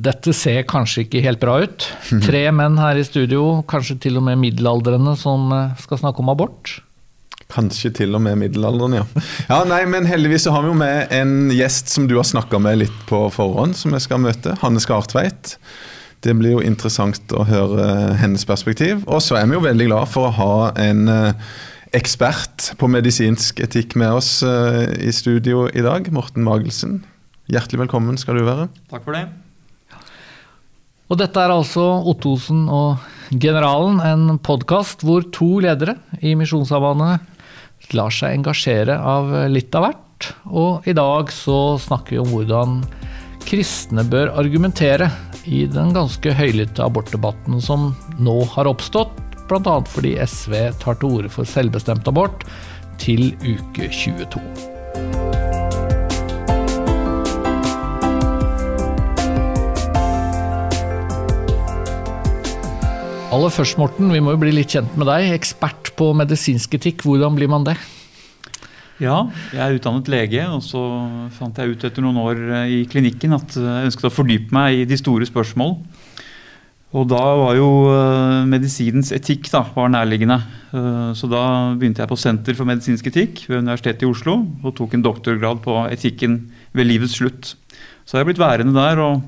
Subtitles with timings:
[0.00, 1.88] Dette ser kanskje ikke helt bra ut.
[2.24, 6.30] Tre menn her i studio, kanskje til og med middelaldrende, som eh, skal snakke om
[6.32, 6.78] abort.
[7.50, 9.04] Kanskje til og med middelalderen, ja.
[9.50, 12.60] ja nei, men heldigvis så har vi jo med en gjest som du har snakka
[12.62, 14.54] med litt på forhånd, som vi skal møte.
[14.62, 15.56] Hanne Skartveit.
[16.24, 19.02] Det blir jo interessant å høre hennes perspektiv.
[19.08, 21.52] Og så er vi jo veldig glad for å ha en uh,
[21.96, 26.12] ekspert på medisinsk etikk med oss uh, i studio i dag.
[26.14, 27.00] Morten Magelsen.
[27.50, 28.70] Hjertelig velkommen skal du være.
[28.92, 29.26] Takk for det.
[31.10, 33.02] Og dette er altså Ottosen og
[33.42, 37.26] Generalen, en podkast hvor to ledere i Misjonssambandet
[37.96, 40.30] lar seg engasjere av litt av hvert.
[40.46, 42.78] Og i dag så snakker vi om hvordan
[43.42, 45.10] kristne bør argumentere
[45.50, 47.90] i den ganske høylytte abortdebatten som
[48.22, 49.16] nå har oppstått,
[49.50, 49.80] bl.a.
[49.90, 52.46] fordi SV tar til orde for selvbestemt abort
[53.02, 54.69] til uke 22.
[63.30, 65.28] Aller først, Morten, vi må jo bli litt kjent med deg.
[65.36, 67.76] Ekspert på medisinsk etikk, hvordan blir man det?
[68.98, 70.80] Ja, jeg er utdannet lege, og så
[71.36, 74.80] fant jeg ut etter noen år eh, i klinikken at jeg ønsket å fordype meg
[74.80, 75.76] i de store spørsmål.
[76.90, 80.40] Og da var jo eh, medisinens etikk da, var nærliggende.
[80.74, 81.44] Eh, så da
[81.78, 85.62] begynte jeg på Senter for medisinsk etikk ved Universitetet i Oslo og tok en doktorgrad
[85.62, 86.40] på etikken
[86.74, 87.54] ved livets slutt.
[88.02, 89.06] Så jeg har blitt værende der.
[89.06, 89.22] og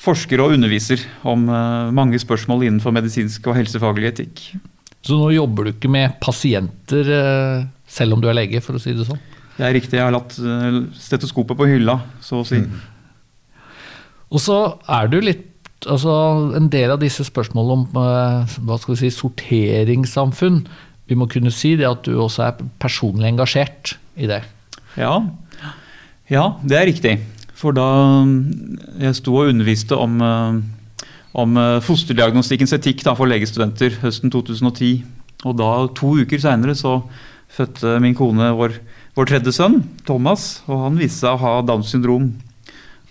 [0.00, 4.44] forsker og underviser om eh, mange spørsmål innenfor medisinsk og helsefaglig etikk.
[5.04, 8.82] Så nå jobber du ikke med pasienter eh, selv om du er lege, for å
[8.82, 9.20] si det sånn?
[9.56, 9.98] Det er riktig.
[9.98, 12.62] Jeg har latt eh, stetoskopet på hylla, så å si.
[12.64, 12.80] Mm.
[14.30, 15.46] Og så er du litt
[15.88, 16.12] altså
[16.58, 20.58] En del av disse spørsmålene om hva skal vi si, sorteringssamfunn
[21.08, 24.42] Vi må kunne si det at du også er personlig engasjert i det?
[25.00, 25.14] Ja,
[26.28, 27.14] ja det er riktig.
[27.60, 27.88] For da
[29.02, 35.02] jeg sto og underviste om, eh, om eh, fosterdiagnostikkens etikk da, for legestudenter høsten 2010.
[35.44, 37.02] Og da, to uker seinere, så
[37.52, 38.78] fødte min kone vår,
[39.16, 40.62] vår, tredje sønn, Thomas.
[40.70, 42.30] Og han viste seg å ha Downs syndrom.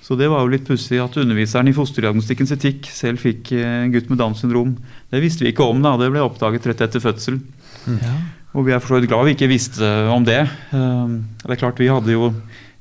[0.02, 3.94] Så det var jo litt pussig at underviseren i fosterdiagnostikkens etikk selv fikk eh, en
[3.94, 4.74] gutt med Downs syndrom.
[5.14, 5.94] Det visste vi ikke om, da.
[6.02, 7.38] Det ble oppdaget rett etter fødsel.
[7.86, 8.16] Ja.
[8.58, 10.40] Og vi er for så vidt glad vi ikke visste om det.
[10.72, 12.32] Det er klart Vi hadde jo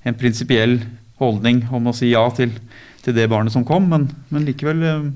[0.09, 0.79] en prinsipiell
[1.19, 2.53] holdning om å si ja til,
[3.05, 5.09] til det barnet som kom, men, men likevel uh,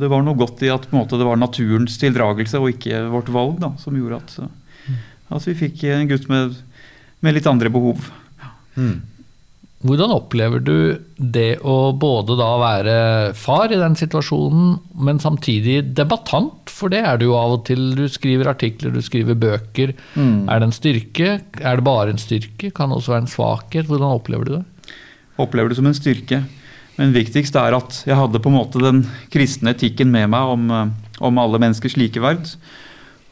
[0.00, 3.58] Det var noe godt i at måte, det var naturens tildragelse og ikke vårt valg
[3.64, 5.00] da, som gjorde at, uh,
[5.34, 6.54] at vi fikk en gutt med,
[7.24, 8.08] med litt andre behov.
[8.78, 9.02] Mm.
[9.84, 10.76] Hvordan opplever du
[11.20, 12.94] det å både da være
[13.36, 16.72] far i den situasjonen, men samtidig debattant?
[16.72, 17.90] For det er du jo av og til.
[17.92, 19.92] Du skriver artikler, du skriver bøker.
[20.16, 20.48] Mm.
[20.48, 21.34] Er det en styrke?
[21.60, 22.72] Er det bare en styrke?
[22.72, 23.90] Kan det også være en svakhet?
[23.90, 24.94] Hvordan opplever du det?
[25.44, 26.40] Opplever det som en styrke.
[26.96, 30.64] Men viktigst er at jeg hadde på en måte den kristne etikken med meg om,
[31.20, 32.54] om alle menneskers likeverd.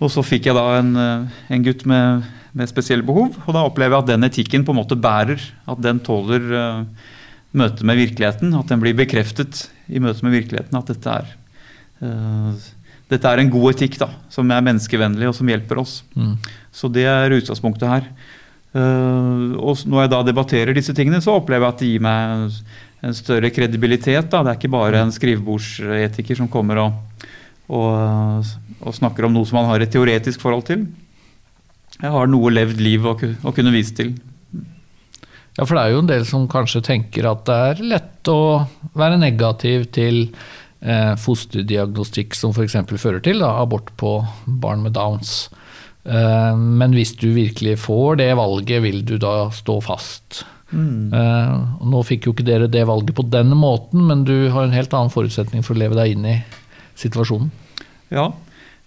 [0.03, 0.93] Og så fikk jeg da en,
[1.49, 3.37] en gutt med med spesielle behov.
[3.47, 5.41] Og da opplever jeg at den etikken på en måte bærer.
[5.71, 7.09] At den tåler uh,
[7.57, 8.53] møtet med virkeligheten.
[8.59, 10.79] At den blir bekreftet i møtet med virkeligheten.
[10.79, 11.33] At dette er,
[12.05, 12.53] uh,
[13.13, 16.01] dette er en god etikk da, som er menneskevennlig og som hjelper oss.
[16.17, 16.37] Mm.
[16.73, 18.09] Så det er utgangspunktet her.
[18.73, 22.63] Uh, og når jeg da debatterer disse tingene, så opplever jeg at det gir meg
[23.03, 24.29] en større kredibilitet.
[24.31, 24.43] Da.
[24.45, 27.25] Det er ikke bare en skrivebordsetiker som kommer og,
[27.73, 30.85] og, og snakker om noe som man har et teoretisk forhold til
[32.01, 34.15] jeg har noe levd liv å, å kunne vise til.
[35.59, 38.65] Ja, for det er jo en del som kanskje tenker at det er lett å
[38.97, 40.23] være negativ til
[40.81, 42.79] eh, fosterdiagnostikk som f.eks.
[42.97, 44.17] fører til da, abort på
[44.47, 45.51] barn med Downs.
[46.09, 50.43] Eh, men hvis du virkelig får det valget, vil du da stå fast?
[50.73, 51.13] Mm.
[51.13, 51.53] Eh,
[51.85, 54.95] nå fikk jo ikke dere det valget på den måten, men du har en helt
[54.97, 56.39] annen forutsetning for å leve deg inn i
[56.99, 57.53] situasjonen.
[58.13, 58.31] Ja,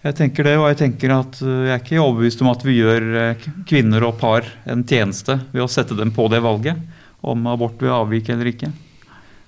[0.06, 2.78] jeg tenker det, og jeg tenker at eh, jeg er ikke overbevist om at vi
[2.78, 6.78] gjør eh, kvinner og par en tjeneste ved å sette dem på det valget
[7.26, 8.70] om abort ved avvik eller ikke.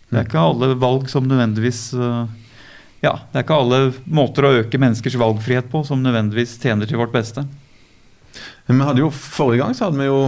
[0.09, 2.37] Det er ikke alle valg som nødvendigvis eh,
[3.05, 6.99] Ja, det er ikke alle måter å øke menneskers valgfrihet på som nødvendigvis tjener til
[6.99, 7.45] vårt beste.
[8.67, 10.23] Men vi hadde jo, Forrige gang så hadde vi jo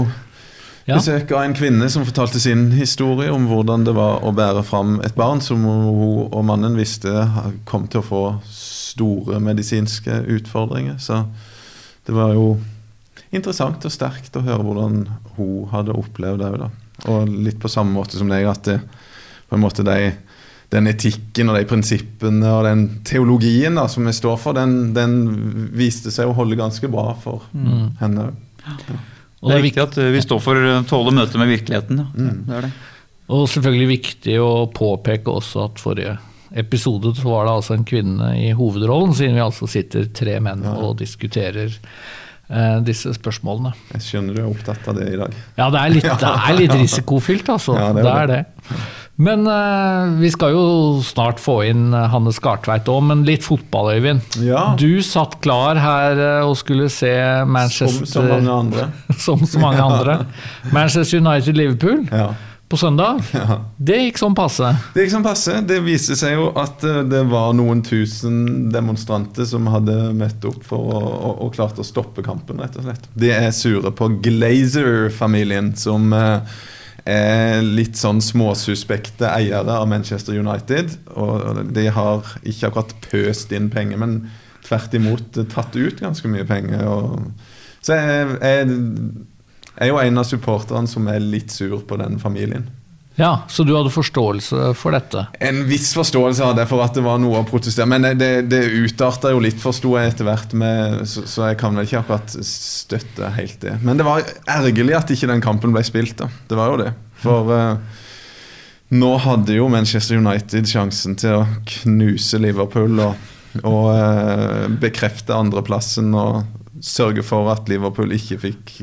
[0.86, 0.94] ja.
[0.94, 5.00] besøk av en kvinne som fortalte sin historie om hvordan det var å bære fram
[5.06, 7.26] et barn som hun og mannen visste
[7.68, 8.22] kom til å få
[8.90, 10.98] store medisinske utfordringer.
[11.02, 11.24] Så
[12.06, 12.54] det var jo
[13.30, 15.04] interessant og sterkt å høre hvordan
[15.36, 16.50] hun hadde opplevd det.
[16.64, 16.70] da.
[17.10, 18.80] Og litt på samme måte som deg, at det,
[19.48, 20.12] på en måte de,
[20.74, 25.16] den etikken og de prinsippene og den teologien da, som vi står for, den, den,
[25.76, 27.96] viste seg å holde ganske bra for mm.
[28.02, 28.30] henne.
[28.66, 29.00] Ja.
[29.40, 32.02] Det er viktig at vi står for å tåle møtet med virkeligheten.
[32.02, 32.08] Ja.
[32.14, 32.40] Mm.
[32.48, 32.72] Det er det.
[33.30, 36.16] Og selvfølgelig viktig å påpeke også at forrige
[36.58, 40.64] episode så var det altså en kvinne i hovedrollen, siden vi altså sitter tre menn
[40.66, 43.74] og diskuterer eh, disse spørsmålene.
[43.94, 45.36] Jeg skjønner du er opptatt av det i dag.
[45.58, 47.76] Ja, det er litt, det er litt risikofylt, altså.
[47.80, 48.40] Ja, det, er det.
[48.40, 48.82] er det.
[49.20, 50.62] Men uh, vi skal jo
[51.04, 54.38] snart få inn eh, Hanne Skartveit òg, men litt fotball, Øyvind.
[54.40, 54.70] Ja.
[54.80, 57.12] Du satt klar her og skulle se
[57.44, 58.86] Manchester Som som mange andre.
[59.26, 60.22] som så mange andre.
[60.76, 62.06] Manchester United-Liverpool.
[62.08, 62.30] Ja
[62.70, 63.20] på søndag.
[63.40, 63.60] Ja.
[63.76, 64.68] Det gikk sånn passe.
[64.94, 65.58] Det gikk sånn passe.
[65.66, 70.92] Det viste seg jo at det var noen tusen demonstranter som hadde møtt opp for
[70.92, 73.08] å, å, å klart å stoppe kampen, rett og slett.
[73.18, 80.94] De er sure på Glazer-familien, som er litt sånn småsuspekte eiere av Manchester United.
[81.16, 84.20] Og de har ikke akkurat pøst inn penger, men
[84.66, 86.86] tvert imot tatt ut ganske mye penger.
[86.86, 87.30] Og,
[87.84, 88.78] så jeg, jeg,
[89.80, 92.66] jeg er jo en av supporterne som er litt sur på den familien.
[93.20, 95.26] Ja, Så du hadde forståelse for dette?
[95.44, 97.88] En viss forståelse hadde jeg for at det var noe å protestere.
[97.88, 101.76] Men det, det utarta jo litt, forsto jeg etter hvert, med, så, så, jeg kan
[101.76, 103.78] vel ikke akkurat støtte helt det.
[103.84, 106.16] Men det var ergerlig at ikke den kampen ble spilt.
[106.20, 106.30] da.
[106.48, 106.94] Det var jo det.
[107.20, 108.06] For uh,
[109.00, 111.44] nå hadde jo Manchester United sjansen til å
[111.80, 113.30] knuse Liverpool og,
[113.64, 116.44] og uh, bekrefte andreplassen og
[116.80, 118.76] sørge for at Liverpool ikke fikk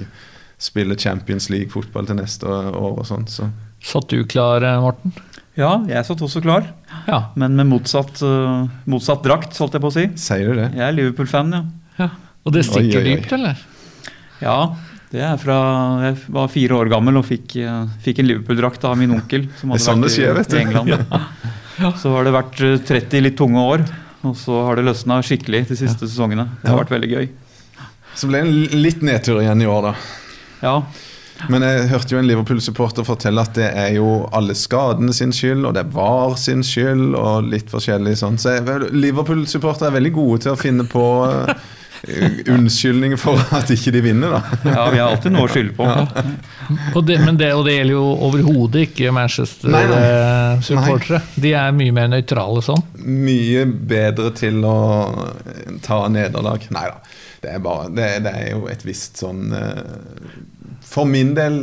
[0.58, 3.28] spille Champions League-fotball til neste år og sånn.
[3.30, 3.50] Så.
[3.84, 5.14] Satt du klar, eh, Morten?
[5.58, 6.68] Ja, jeg satt også klar.
[7.08, 7.32] Ja.
[7.38, 10.04] Men med motsatt, uh, motsatt, drakt, holdt jeg på å si.
[10.22, 10.68] Sier du det?
[10.78, 11.64] Jeg er Liverpool-fan, ja.
[11.98, 12.10] ja.
[12.46, 13.64] Og det stikker dypt, eller?
[14.38, 14.58] Ja,
[15.10, 15.58] det er fra
[16.04, 19.48] Jeg var fire år gammel og fikk, uh, fikk en Liverpool-drakt av min onkel.
[19.58, 20.94] Som hadde sånn vært skjer, i, i England.
[21.82, 21.94] ja.
[22.04, 22.62] Så har det vært
[22.92, 23.88] 30 litt tunge år,
[24.30, 26.46] og så har det løsna skikkelig de siste sesongene.
[26.62, 27.28] Det har vært veldig gøy.
[28.18, 29.98] Så ble det en litt nedtur igjen i år, da.
[30.64, 30.82] Ja,
[31.52, 35.68] men jeg hørte jo en Liverpool-supporter fortelle at det er jo alle skadene sin skyld,
[35.70, 38.40] og det var sin skyld, og litt forskjellig sånn.
[38.42, 38.56] Så
[38.90, 41.06] Liverpool-supportere er veldig gode til å finne på
[42.04, 44.42] uh, unnskyldninger for at ikke de vinner, da.
[44.64, 45.84] Ja, vi har alltid noe å skylde på.
[45.88, 45.94] Ja.
[46.94, 51.22] Og det, men det, og det gjelder jo overhodet ikke Manchester-supportere.
[51.40, 52.84] De er mye mer nøytrale sånn.
[53.08, 54.78] Mye bedre til å
[55.86, 56.68] ta nederlag.
[56.76, 56.98] Nei da.
[57.38, 59.54] Det er, bare, det, det er jo et visst sånn
[60.88, 61.60] for min del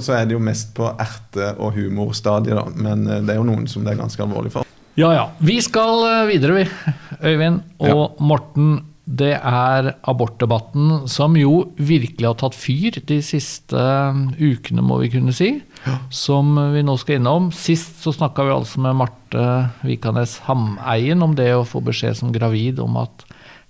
[0.00, 3.66] så er det jo mest på erte- og humorstadiet, Men eh, det er jo noen
[3.70, 4.66] som det er ganske alvorlig for.
[4.98, 5.24] Ja ja.
[5.38, 6.92] Vi skal eh, videre, vi.
[7.22, 8.06] Øyvind og ja.
[8.30, 8.78] Morten.
[9.08, 15.08] Det er abortdebatten som jo virkelig har tatt fyr de siste eh, ukene, må vi
[15.14, 15.54] kunne si.
[15.86, 15.96] Ja.
[16.12, 17.48] Som vi nå skal innom.
[17.56, 19.46] Sist så snakka vi altså med Marte
[19.86, 23.24] Vikanes Hameien om det å få beskjed som gravid om at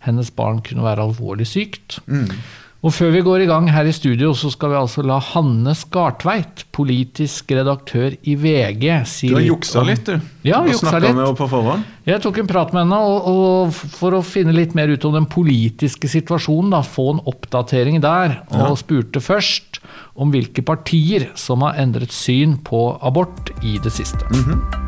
[0.06, 2.00] hennes barn kunne være alvorlig sykt.
[2.10, 2.30] Mm.
[2.78, 5.72] Og før vi går i gang her i studio, så skal vi altså la Hanne
[5.74, 10.28] Skartveit, politisk redaktør i VG, si litt Du har juksa litt, du.
[10.46, 11.16] Ja, Hva juksa litt.
[11.18, 11.82] Med på forhånd?
[12.06, 15.18] Jeg tok en prat med henne og, og for å finne litt mer ut om
[15.18, 18.44] den politiske situasjonen, da, få en oppdatering der.
[18.54, 18.74] Og ja.
[18.78, 19.82] spurte først
[20.14, 24.22] om hvilke partier som har endret syn på abort i det siste.
[24.30, 24.87] Mm -hmm.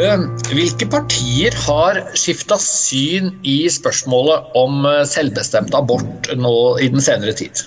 [0.00, 7.04] Eh, hvilke partier har skifta syn i spørsmålet om eh, selvbestemt abort nå i den
[7.04, 7.60] senere tid?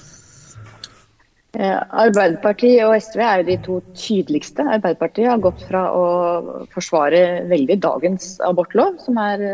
[1.54, 4.66] Eh, Arbeiderpartiet og SV er jo de to tydeligste.
[4.66, 9.46] Arbeiderpartiet har gått fra å forsvare veldig dagens abortlov, som er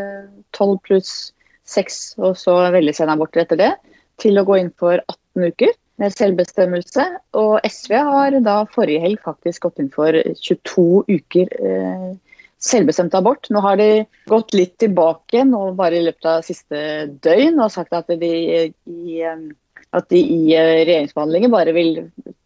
[0.56, 1.14] 12 pluss
[1.68, 3.72] 6 og så veldig sen abort etter det,
[4.24, 7.12] til å gå inn for 18 uker med selvbestemmelse.
[7.36, 11.58] Og SV har da forrige helg faktisk gått inn for 22 uker.
[11.60, 12.12] Eh,
[12.62, 13.50] selvbestemt abort.
[13.50, 16.82] Nå har de gått litt tilbake nå bare i løpet av siste
[17.24, 19.22] døgn og sagt at de i,
[19.92, 21.96] at de i eh, regjeringsbehandlingen bare vil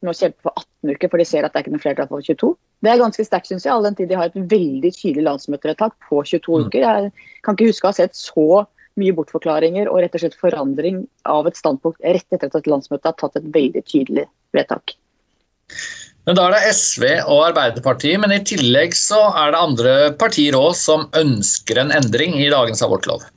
[0.05, 2.25] nå kjempe for 18 uker, for de ser at det er ikke noe flertall for
[2.25, 2.53] 22.
[2.85, 5.97] Det er ganske sterkt, syns jeg, all den tid de har et veldig tydelig landsmøtevedtak
[6.07, 6.65] på 22 mm.
[6.69, 6.85] uker.
[6.85, 11.03] Jeg kan ikke huske å ha sett så mye bortforklaringer og rett og slett forandring
[11.27, 14.95] av et standpunkt rett etter at et landsmøte har tatt et veldig tydelig vedtak.
[16.25, 20.57] Men Da er det SV og Arbeiderpartiet, men i tillegg så er det andre partier
[20.57, 23.27] òg som ønsker en endring i dagens abortlov.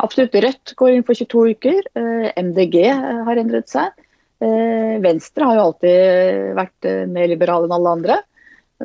[0.00, 0.36] Absolutt.
[0.44, 1.80] Rødt går inn for 22 uker.
[1.96, 3.96] Eh, MDG har endret seg.
[4.40, 8.20] Eh, Venstre har jo alltid vært eh, mer liberale enn alle andre.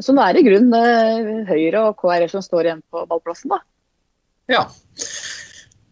[0.03, 3.61] Så nå er det i grunnen Høyre og KrF som står igjen på ballplassen, da.
[4.51, 4.65] Ja.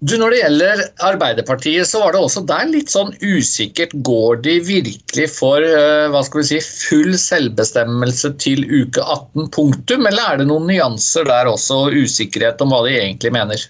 [0.03, 3.93] Du, Når det gjelder Arbeiderpartiet, så var det også der litt sånn usikkert.
[4.03, 10.03] Går de virkelig for eh, hva skal vi si, full selvbestemmelse til uke 18, punktum?
[10.09, 13.63] Eller er det noen nyanser der også, og usikkerhet om hva de egentlig mener?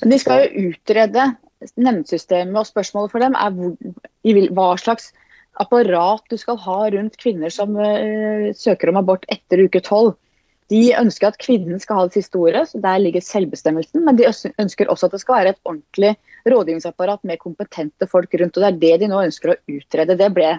[0.00, 1.28] De skal jo utrede
[1.78, 5.12] nemndsystemet, og spørsmålet for dem er hvor, hva slags
[5.60, 10.16] apparat du skal ha rundt kvinner som uh, søker om abort etter uke tolv.
[10.70, 14.04] De ønsker at kvinnen skal ha det siste ordet, så der ligger selvbestemmelsen.
[14.06, 16.12] Men de ønsker også at det skal være et ordentlig
[16.46, 18.56] rådgivningsapparat med kompetente folk rundt.
[18.56, 20.18] og Det er det de nå ønsker å utrede.
[20.20, 20.52] Det ble,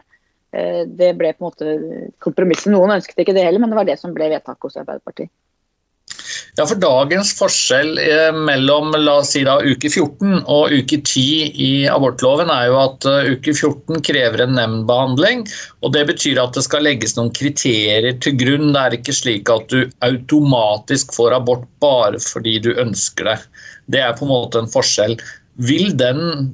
[0.57, 2.73] uh, det ble på en måte kompromisset.
[2.75, 5.31] Noen ønsket ikke det heller, men det var det som ble vedtaket hos Arbeiderpartiet.
[6.59, 11.21] Ja, for Dagens forskjell eh, mellom la oss si da, uke 14 og uke 10
[11.63, 15.45] i abortloven er jo at uh, uke 14 krever en nemndbehandling.
[15.79, 18.73] og Det betyr at det skal legges noen kriterier til grunn.
[18.75, 23.37] Det er ikke slik at du automatisk får abort bare fordi du ønsker det.
[23.95, 25.15] Det er på en måte en forskjell.
[25.63, 26.51] Vil den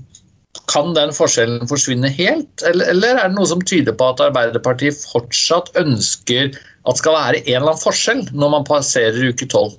[0.69, 4.97] kan den forskjellen forsvinne helt, eller, eller, er det noe som tyder på at Arbeiderpartiet
[5.09, 9.77] fortsatt ønsker at det skal være en eller annen forskjell når man passerer uke 12?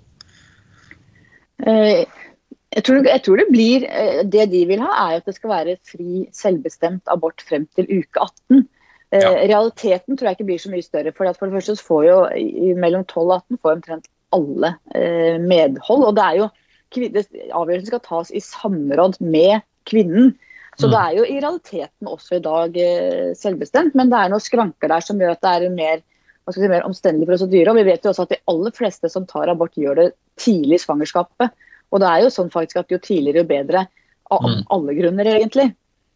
[1.66, 2.04] Eh,
[2.76, 5.50] jeg tror, jeg tror, det blir eh, Det de vil ha, er at det skal
[5.50, 8.62] være fri, selvbestemt abort frem til uke 18.
[9.10, 9.32] Eh, ja.
[9.48, 11.14] Realiteten tror jeg ikke blir så mye større.
[11.16, 12.18] For, for det første så får jo
[12.78, 14.74] mellom 12 og 18 får omtrent alle
[15.40, 16.04] medhold.
[16.04, 16.48] og det er jo
[16.88, 20.30] Avgjørelsen skal tas i samråd med kvinnen.
[20.78, 20.92] Så mm.
[20.92, 22.78] det er jo i realiteten også i dag
[23.36, 26.00] selvbestemt, men det er noen skranker der som gjør at det er en mer,
[26.54, 27.72] si, mer omstendelig prosedyre.
[27.72, 30.08] Og vi vet jo også at de aller fleste som tar abort, gjør det
[30.40, 31.54] tidlig i svangerskapet.
[31.92, 33.84] Og det er jo sånn faktisk at jo tidligere, jo bedre.
[34.34, 34.64] Av mm.
[34.76, 35.70] alle grunner, egentlig.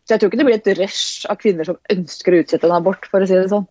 [0.04, 2.74] Så jeg tror ikke det blir et rush av kvinner som ønsker å utsette en
[2.76, 3.68] abort, for å si det sånn.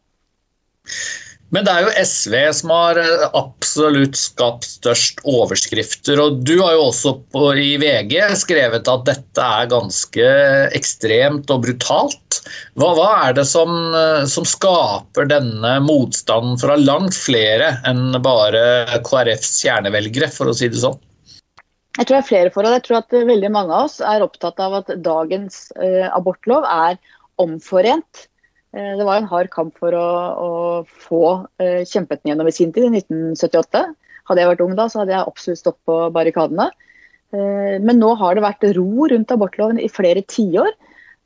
[1.51, 6.21] Men det er jo SV som har eh, absolutt skapt størst overskrifter.
[6.23, 10.29] Og du har jo også på, i VG skrevet at dette er ganske
[10.77, 12.39] ekstremt og brutalt.
[12.79, 19.01] Hva, hva er det som, eh, som, skaper denne motstanden fra langt flere enn bare
[19.03, 20.99] KrFs kjernevelgere, for å si det sånn?
[21.99, 22.79] Jeg tror det er flere forhold.
[22.79, 25.65] Jeg tror at veldig mange av oss er opptatt av at dagens
[26.15, 26.95] abortlov er
[27.41, 28.30] omforent Eh,
[28.71, 30.09] det var en hard kamp for å,
[30.39, 30.51] å
[30.87, 33.81] få uh, kjempet den gjennom i sin tid, i 1978.
[34.29, 36.69] Hadde jeg vært ung da, så hadde jeg absolutt stått på barrikadene.
[37.35, 40.71] Uh, men nå har det vært ro rundt abortloven i flere tiår.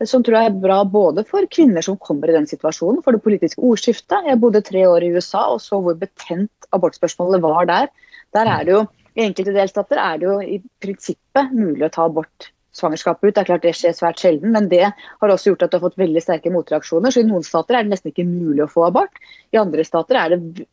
[0.04, 3.24] Som tror jeg er bra både for kvinner som kommer i den situasjonen, for det
[3.24, 4.25] politiske ordskiftet.
[4.28, 7.94] Jeg bodde tre år i USA og så hvor betent abortspørsmålet var der.
[8.36, 8.82] Der er det jo,
[9.16, 13.34] I enkelte delstater er det jo i prinsippet mulig å ta abort svangerskapet ut.
[13.36, 15.86] Det er klart det skjer svært sjelden, men det har også gjort at du har
[15.88, 17.13] fått veldig sterke motreaksjoner.
[17.13, 19.22] Så i noen stater er det nesten ikke mulig å få abort.
[19.55, 20.67] I andre stater er det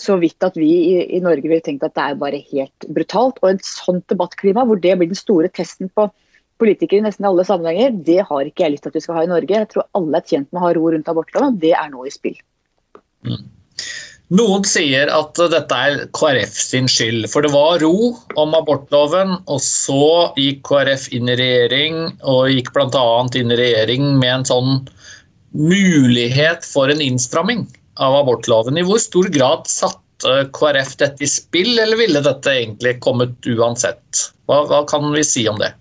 [0.00, 3.40] så vidt at vi i, i Norge ville tenkt at det er bare helt brutalt.
[3.42, 6.08] Og et sånt debattklima hvor det blir den store testen på
[6.62, 9.24] politikere i nesten alle sammenhenger, det har ikke jeg lyst til at vi skal ha
[9.26, 9.58] i Norge.
[9.58, 12.12] Jeg tror alle er tjent med å ha ro rundt abortloven, det er nå i
[12.14, 12.36] spill.
[13.26, 13.42] Mm.
[14.32, 19.34] Noen sier at dette er KrF sin skyld, for det var ro om abortloven.
[19.52, 23.04] Og så gikk KrF inn i regjering, og gikk bl.a.
[23.36, 24.72] inn i regjering med en sånn
[25.54, 27.66] mulighet for en innstramming
[28.00, 28.80] av abortloven.
[28.80, 34.30] I hvor stor grad satte KrF dette i spill, eller ville dette egentlig kommet uansett?
[34.48, 35.74] Hva, hva kan vi si om det?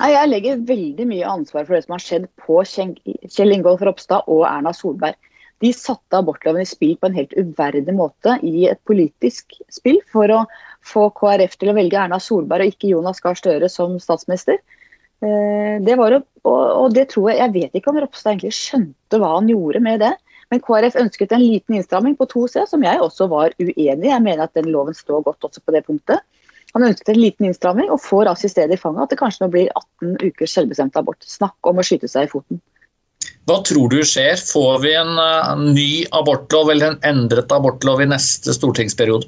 [0.00, 4.46] Jeg legger veldig mye ansvar for det som har skjedd på Kjell Ingolf Ropstad og
[4.48, 5.18] Erna Solberg
[5.60, 10.32] de satte abortloven i spill på en helt uverdig måte i et politisk spill for
[10.32, 10.44] å
[10.86, 14.60] få KrF til å velge Erna Solberg og ikke Jonas Gahr Støre som statsminister.
[15.20, 16.16] Eh, det var,
[16.48, 20.00] og det tror Jeg jeg vet ikke om Ropstad egentlig skjønte hva han gjorde med
[20.00, 20.14] det.
[20.50, 24.10] Men KrF ønsket en liten innstramming på to C, som jeg også var uenig i.
[24.10, 26.24] Jeg mener at den loven står godt også på det punktet.
[26.74, 29.44] Han ønsket en liten innstramming, og får altså i stedet i fanget at det kanskje
[29.44, 31.22] nå blir 18 ukers selvbestemt abort.
[31.26, 32.60] Snakk om å skyte seg i foten.
[33.50, 34.38] Hva tror du skjer?
[34.46, 39.26] Får vi en uh, ny abortlov eller en endret abortlov i neste stortingsperiode?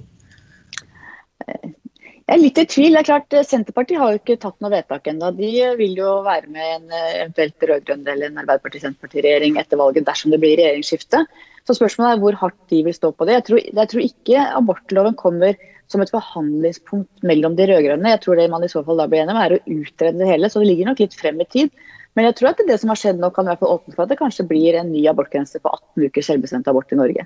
[1.42, 2.94] Jeg er litt i tvil.
[2.94, 5.32] Det er klart, eh, Senterpartiet har jo ikke tatt noe vedtak ennå.
[5.34, 10.30] De eh, vil jo være med en eventuelt rød-grønn eller en Arbeiderparti-Senterparti-regjering etter valget dersom
[10.30, 11.24] det blir regjeringsskifte.
[11.66, 13.40] Så spørsmålet er hvor hardt de vil stå på det.
[13.40, 15.58] Jeg tror, jeg tror ikke abortloven kommer
[15.92, 18.14] som et forhandlingspunkt mellom de rød-grønne.
[18.14, 20.30] Jeg tror det man i så fall da blir enig om er å utrede det
[20.30, 21.72] hele, så det ligger nok litt frem i tid.
[22.16, 24.04] Men jeg tror at det som har skjedd nå kan i hvert fall åpne for
[24.04, 27.24] at det kanskje blir en ny abortgrense på 18 uker selvbestemt abort i Norge.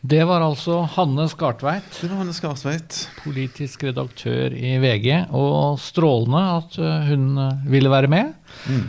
[0.00, 1.88] Det var altså Hanne Skartveit.
[2.00, 3.02] Det var Hanne Skartveit.
[3.20, 5.08] Politisk redaktør i VG.
[5.36, 8.32] Og strålende at eh, hun eh, ville være med.
[8.64, 8.86] Mm.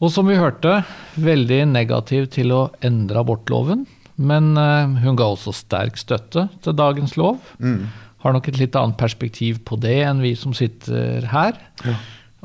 [0.00, 0.78] Og som vi hørte,
[1.20, 3.84] veldig negativ til å endre abortloven.
[4.16, 7.36] Men uh, hun ga også sterk støtte til dagens lov.
[7.60, 7.84] Mm.
[8.24, 11.58] Har nok et litt annet perspektiv på det enn vi som sitter her.
[11.84, 11.96] Ja.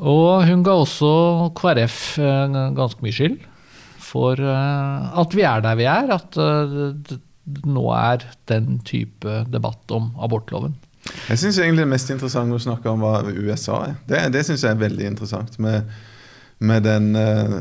[0.02, 3.42] Og hun ga også KrF eh, ganske mye skyld
[4.02, 6.10] for eh, at vi er der vi er.
[6.16, 7.18] At eh,
[7.66, 10.74] nå er den type debatt om abortloven.
[11.28, 13.84] Jeg syns egentlig det mest interessante å snakke om var USA.
[14.06, 15.58] Det, det syns jeg er veldig interessant.
[15.58, 15.88] med
[16.62, 17.56] med den uh,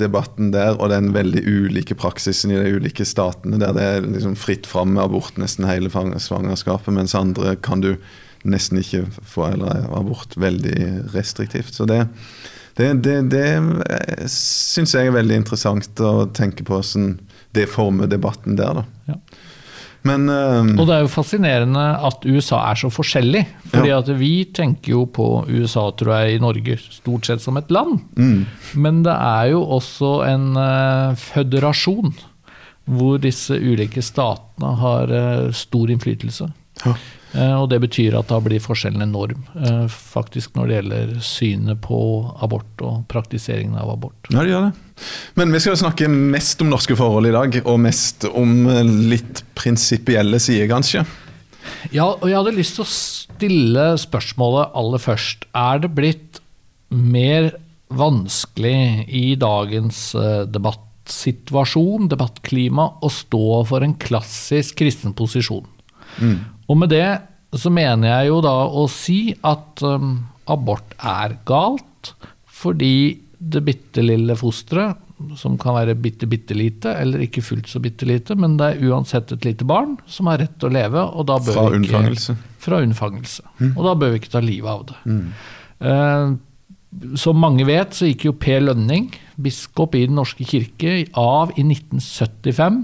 [0.00, 4.34] debatten der og den veldig ulike praksisen i de ulike statene, der det er liksom
[4.38, 7.94] fritt fram med abort nesten hele svangerskapet, mens andre kan du
[8.42, 11.74] nesten ikke få eller abort veldig restriktivt.
[11.76, 12.06] Så det,
[12.78, 17.18] det, det, det eh, syns jeg er veldig interessant å tenke på hvordan
[17.56, 18.80] det former debatten der.
[18.80, 19.12] da.
[19.12, 19.18] Ja.
[20.08, 23.44] Men, uh, og det er jo fascinerende at USA er så forskjellig.
[23.68, 23.98] fordi ja.
[24.00, 28.00] at vi tenker jo på USA tror jeg, i Norge stort sett som et land.
[28.16, 28.46] Mm.
[28.80, 32.14] Men det er jo også en uh, føderasjon
[32.90, 36.48] hvor disse ulike statene har uh, stor innflytelse.
[36.86, 36.96] Ja.
[37.30, 41.80] Eh, og det betyr at da blir forskjellen enorm, eh, faktisk når det gjelder synet
[41.84, 42.00] på
[42.42, 44.18] abort og praktiseringen av abort.
[44.32, 45.04] Ja, det gjør det.
[45.38, 48.82] Men vi skal snakke mest om norske forhold i dag, og mest om eh,
[49.14, 51.06] litt prinsipielle sider, kanskje?
[51.94, 55.46] Ja, og jeg hadde lyst til å stille spørsmålet aller først.
[55.54, 56.40] Er det blitt
[56.90, 57.52] mer
[57.94, 60.10] vanskelig i dagens
[60.50, 65.68] debattsituasjon, debattklima, å stå for en klassisk kristen posisjon?
[66.18, 66.40] Mm.
[66.70, 67.08] Og med det
[67.58, 72.12] så mener jeg jo da å si at um, abort er galt,
[72.46, 74.98] fordi det bitte lille fosteret,
[75.36, 78.84] som kan være bitte, bitte lite, eller ikke fullt så bitte lite, men det er
[78.88, 81.02] uansett et lite barn som har rett til å leve.
[81.02, 82.36] Og da bør fra vi ikke, unnfangelse.
[82.62, 83.44] Fra unnfangelse.
[83.58, 83.72] Mm.
[83.74, 85.00] Og da bør vi ikke ta livet av det.
[85.10, 85.26] Mm.
[85.80, 89.10] Uh, som mange vet, så gikk jo Per Lønning,
[89.40, 92.80] biskop i Den norske kirke, av i 1975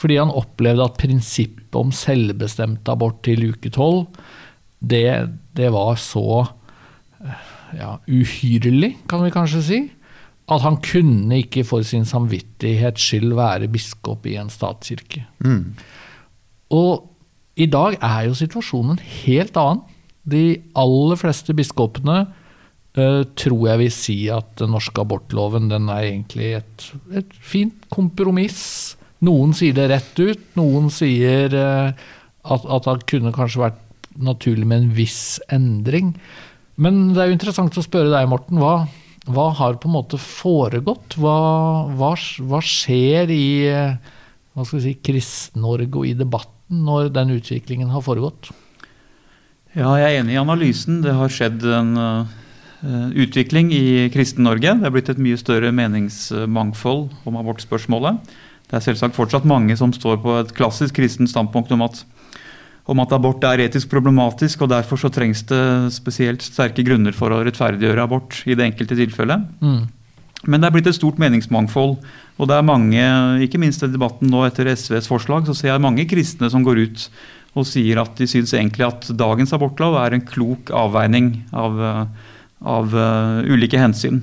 [0.00, 4.06] fordi han opplevde at prinsippet om selvbestemt abort til uke tolv,
[4.80, 5.04] det,
[5.56, 6.46] det, var så
[7.76, 9.80] ja, uhyrlig, kan vi kanskje si,
[10.50, 15.26] at han kunne ikke for sin samvittighets skyld være biskop i en statskirke.
[15.44, 15.76] Mm.
[16.74, 17.06] Og
[17.60, 19.84] i dag er jo situasjonen helt annen.
[20.30, 26.08] De aller fleste biskopene uh, tror jeg vil si at den norske abortloven den er
[26.08, 26.88] egentlig et,
[27.20, 28.96] et fint kompromiss
[29.26, 32.06] noen sier det rett ut, noen sier eh,
[32.40, 33.82] at, at det kunne kanskje vært
[34.20, 36.14] naturlig med en viss endring.
[36.80, 38.60] Men det er jo interessant å spørre deg, Morten.
[38.60, 38.86] Hva,
[39.28, 41.18] hva har på en måte foregått?
[41.20, 41.36] Hva,
[41.98, 43.44] hva, hva skjer i
[44.50, 48.50] hva skal vi si, Kristen-Norge og i debatten når den utviklingen har foregått?
[49.76, 50.98] Ja, jeg er enig i analysen.
[51.04, 54.74] Det har skjedd en uh, utvikling i Kristen-Norge.
[54.80, 58.18] Det er blitt et mye større meningsmangfold om abortspørsmålet.
[58.70, 62.04] Det er selvsagt fortsatt mange som står på et klassisk kristent standpunkt om at,
[62.86, 65.62] om at abort er etisk problematisk, og derfor så trengs det
[65.94, 69.48] spesielt sterke grunner for å rettferdiggjøre abort i det enkelte tilfellet.
[69.58, 69.88] Mm.
[70.46, 71.98] Men det er blitt et stort meningsmangfold.
[72.40, 73.02] Og det er mange,
[73.44, 76.86] ikke minst i debatten nå etter SVs forslag, så ser jeg mange kristne som går
[76.86, 77.06] ut
[77.58, 81.80] og sier at de syns egentlig at dagens abortlov er en klok avveining av,
[82.62, 84.22] av uh, ulike hensyn.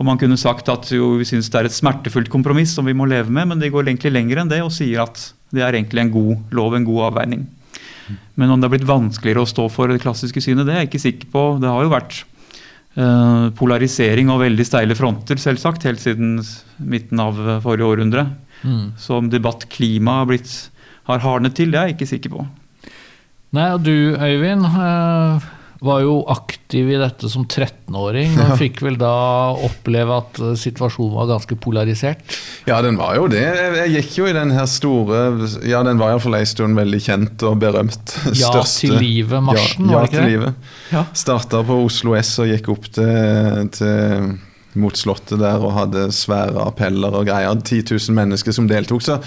[0.00, 2.96] Og man kunne sagt at jo, vi syns det er et smertefullt kompromiss som vi
[2.96, 5.20] må leve med, men de går egentlig lenger enn det og sier at
[5.52, 7.44] det er egentlig en god lov, en god avveining.
[8.40, 10.90] Men om det har blitt vanskeligere å stå for det klassiske synet, det er jeg
[10.90, 11.44] ikke sikker på.
[11.60, 12.16] Det har jo vært
[12.96, 16.40] uh, polarisering og veldig steile fronter, selvsagt, helt siden
[16.80, 18.24] midten av forrige århundre.
[18.64, 18.96] Mm.
[18.98, 20.50] Så om debattklima har,
[21.12, 22.48] har hardnet til, det er jeg ikke sikker på.
[23.52, 28.98] Nei, og du Øyvind, uh var jo aktiv i dette som 13-åring, og fikk vel
[29.00, 29.12] da
[29.64, 32.20] oppleve at eh, situasjonen var ganske polarisert?
[32.68, 33.46] Ja, den var jo det.
[33.78, 35.22] Jeg gikk jo i den her store
[35.66, 38.14] Ja, den var iallfall en stund veldig kjent og berømt.
[38.36, 40.20] Ja til livet-marsjen, ja, var det ikke det?
[40.20, 40.70] Ja til livet.
[40.92, 41.04] Ja.
[41.16, 44.30] Starta på Oslo S og gikk opp til, til
[44.80, 47.56] mot Slottet der og hadde svære appeller og greier.
[47.56, 49.02] 10 000 mennesker som deltok.
[49.02, 49.18] Så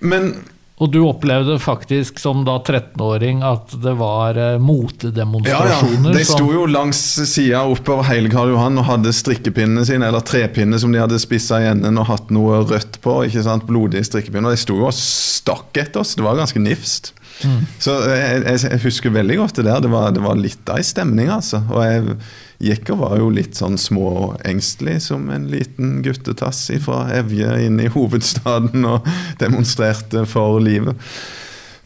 [0.00, 0.32] Men
[0.78, 6.12] og du opplevde faktisk som da 13-åring at det var uh, motedemonstrasjoner?
[6.12, 6.14] Ja, ja.
[6.14, 10.78] De sto jo langs sida oppover hele Karl Johan og hadde strikkepinnene sine, eller trepinnene
[10.78, 13.16] som de hadde spissa i enden og hatt noe rødt på.
[13.26, 14.54] ikke sant, Blodige strikkepinner.
[14.54, 16.14] De sto jo og stakk etter oss.
[16.18, 17.12] Det var ganske nifst.
[17.42, 17.62] Mm.
[17.82, 19.82] Så jeg, jeg, husker veldig godt det der.
[19.82, 21.64] Det var, det var litt av ei stemning, altså.
[21.74, 22.20] Og jeg
[22.58, 28.82] og var jo litt sånn småengstelig som en liten guttetass fra Evje inn i hovedstaden
[28.88, 29.06] og
[29.38, 30.98] demonstrerte for livet.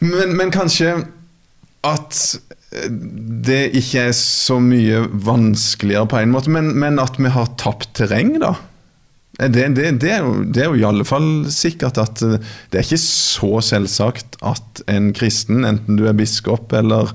[0.01, 1.03] Men, men kanskje
[1.85, 2.17] at
[3.43, 7.91] det ikke er så mye vanskeligere på en måte, men, men at vi har tapt
[7.99, 8.55] terreng, da.
[9.33, 12.85] Det, det, det, er jo, det, er jo, i alle fall sikkert at det er
[12.85, 17.09] ikke så selvsagt at en kristen, enten du er biskop eller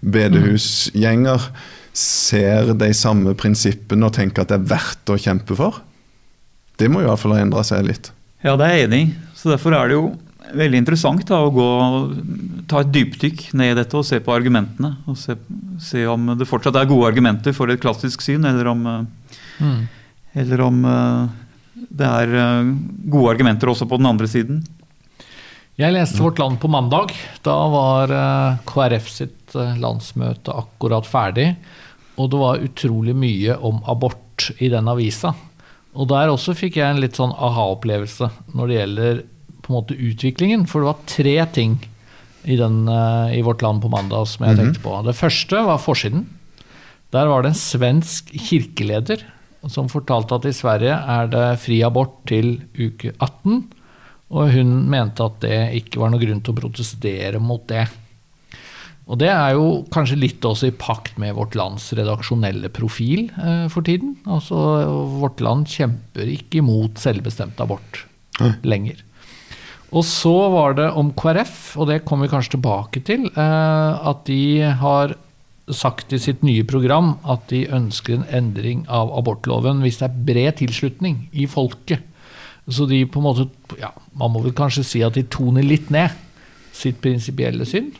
[0.00, 1.48] bedehusgjenger,
[1.94, 5.78] ser de samme prinsippene og tenker at det er verdt å kjempe for.
[6.80, 8.10] Det må i hvert fall ha endra seg litt.
[8.44, 9.10] Ja, det er jeg enig i.
[9.38, 10.08] Så derfor er det jo
[10.54, 11.68] veldig interessant da, å gå,
[12.70, 14.96] ta et dypdykk ned i dette og se på argumentene.
[15.08, 15.36] og se,
[15.80, 18.84] se om det fortsatt er gode argumenter for et klassisk syn, eller om,
[19.62, 19.80] mm.
[20.42, 20.82] eller om
[21.74, 22.34] det er
[23.06, 24.64] gode argumenter også på den andre siden.
[25.78, 27.14] Jeg leste Vårt Land på mandag.
[27.42, 28.12] Da var
[28.66, 31.48] KrF sitt landsmøte akkurat ferdig.
[32.14, 35.34] Og det var utrolig mye om abort i den avisa.
[35.94, 39.20] Og der også fikk jeg en litt sånn aha-opplevelse når det gjelder
[39.64, 40.64] på en måte utviklingen.
[40.70, 41.76] For det var tre ting
[42.44, 44.96] i, den, eh, i Vårt Land på mandag som jeg tenkte på.
[45.06, 46.26] Det første var forsiden.
[47.14, 49.22] Der var det en svensk kirkeleder
[49.70, 53.62] som fortalte at i Sverige er det fri abort til uke 18.
[54.34, 57.86] Og hun mente at det ikke var noe grunn til å protestere mot det.
[59.04, 63.66] Og det er jo kanskje litt også i pakt med vårt lands redaksjonelle profil eh,
[63.72, 64.14] for tiden.
[64.24, 64.56] Altså,
[65.20, 68.06] vårt land kjemper ikke imot selvbestemt abort
[68.40, 68.62] mm.
[68.64, 69.02] lenger.
[69.94, 74.24] Og så var det om KrF, og det kommer vi kanskje tilbake til, eh, at
[74.30, 75.14] de har
[75.72, 80.24] sagt i sitt nye program at de ønsker en endring av abortloven hvis det er
[80.28, 82.04] bred tilslutning i folket.
[82.68, 83.44] Så de på en måte
[83.76, 86.12] ja, Man må vel kanskje si at de toner litt ned
[86.72, 87.90] sitt prinsipielle syn.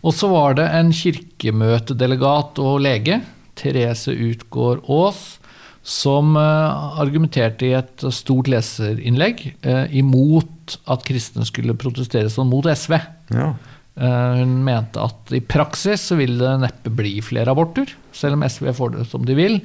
[0.00, 3.20] Og så var det en kirkemøtedelegat og lege,
[3.60, 5.40] Therese Utgård Aas,
[5.82, 12.68] som eh, argumenterte i et stort leserinnlegg eh, imot at kristne skulle protestere sånn mot
[12.68, 12.96] SV.
[13.34, 13.52] Ja.
[14.00, 18.44] Eh, hun mente at i praksis så vil det neppe bli flere aborter, selv om
[18.46, 19.60] SV får det som de vil.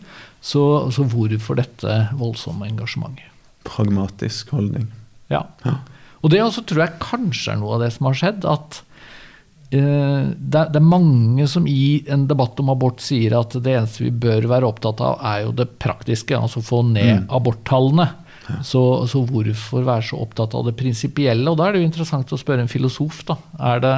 [0.46, 3.32] Så, så hvorfor dette voldsomme engasjementet?
[3.66, 4.90] Pragmatisk holdning.
[5.32, 5.46] Ja.
[5.66, 5.80] ja.
[6.22, 8.46] Og det også tror jeg kanskje er noe av det som har skjedd.
[8.46, 8.82] at
[9.70, 14.46] det, er mange som i en debatt om abort sier at det eneste vi bør
[14.52, 17.28] være opptatt av, er jo det praktiske, altså få ned mm.
[17.36, 18.08] aborttallene.
[18.62, 21.50] Så, så, hvorfor være så opptatt av det prinsipielle?
[21.50, 23.38] Og da er det jo interessant å spørre en filosof, da.
[23.82, 23.94] Det,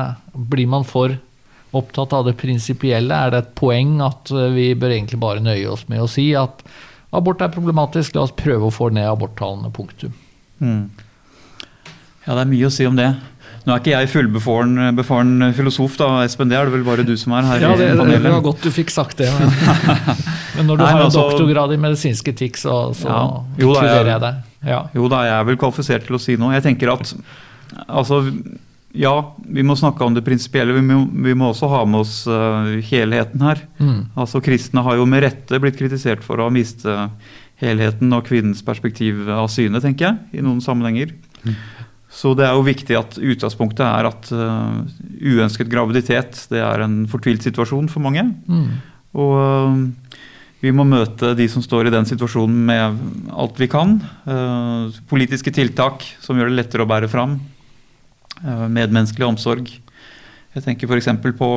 [0.53, 1.17] blir man for
[1.75, 3.12] opptatt av det prinsipielle?
[3.15, 6.30] Er det et poeng at eh, vi bør egentlig bare nøye oss med å si
[6.39, 6.63] at
[7.15, 10.15] abort er problematisk, la oss prøve å få ned aborttallene, punktum.
[10.63, 10.88] Mm.
[12.25, 13.12] Ja, det er mye å si om det.
[13.67, 16.47] Nå er ikke jeg fullbefaren filosof, da, Espen.
[16.47, 18.23] Det er det vel bare du som er her ja, det, i panelet.
[18.23, 19.27] Det var godt du fikk sagt det.
[19.36, 19.49] Men,
[20.56, 23.25] men når du Nei, har altså, doktorgrad i medisinsk etikk, så, så ja,
[23.60, 24.39] jo, da, jeg, jeg deg.
[24.69, 24.80] Ja.
[24.95, 26.53] Jo da, jeg er vel kvalifisert til å si noe.
[26.56, 27.12] Jeg tenker at
[27.91, 28.21] altså,
[28.95, 30.77] ja, vi må snakke om det prinsipielle.
[30.80, 33.65] Vi, vi, må også ha med oss uh, helheten her.
[33.84, 33.99] Mm.
[34.15, 36.95] Altså, Kristne har jo med rette blitt kritisert for å miste
[37.60, 41.12] helheten og kvinnens perspektiv av syne, tenker jeg, i noen sammenhenger.
[41.43, 41.58] Mm.
[42.07, 44.79] Så det er jo viktig at utgangspunktet er at uh,
[45.19, 48.23] uønsket graviditet det er en fortvilt situasjon for mange.
[48.47, 48.69] Mm.
[49.19, 50.15] Og uh,
[50.63, 53.01] vi må møte de som står i den situasjonen med
[53.35, 53.97] alt vi kan.
[54.25, 57.39] Uh, politiske tiltak som gjør det lettere å bære fram.
[58.37, 59.69] medmenneskelig omsorg.
[60.53, 61.09] Jeg tenker f.eks.
[61.37, 61.49] på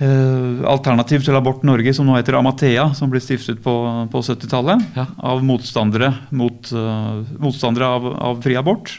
[0.00, 3.74] Alternativ til abort Norge, som nå heter Amathea, som ble stiftet på,
[4.10, 5.04] på 70-tallet ja.
[5.18, 6.72] av motstandere, mot,
[7.36, 8.94] motstandere av, av fri abort.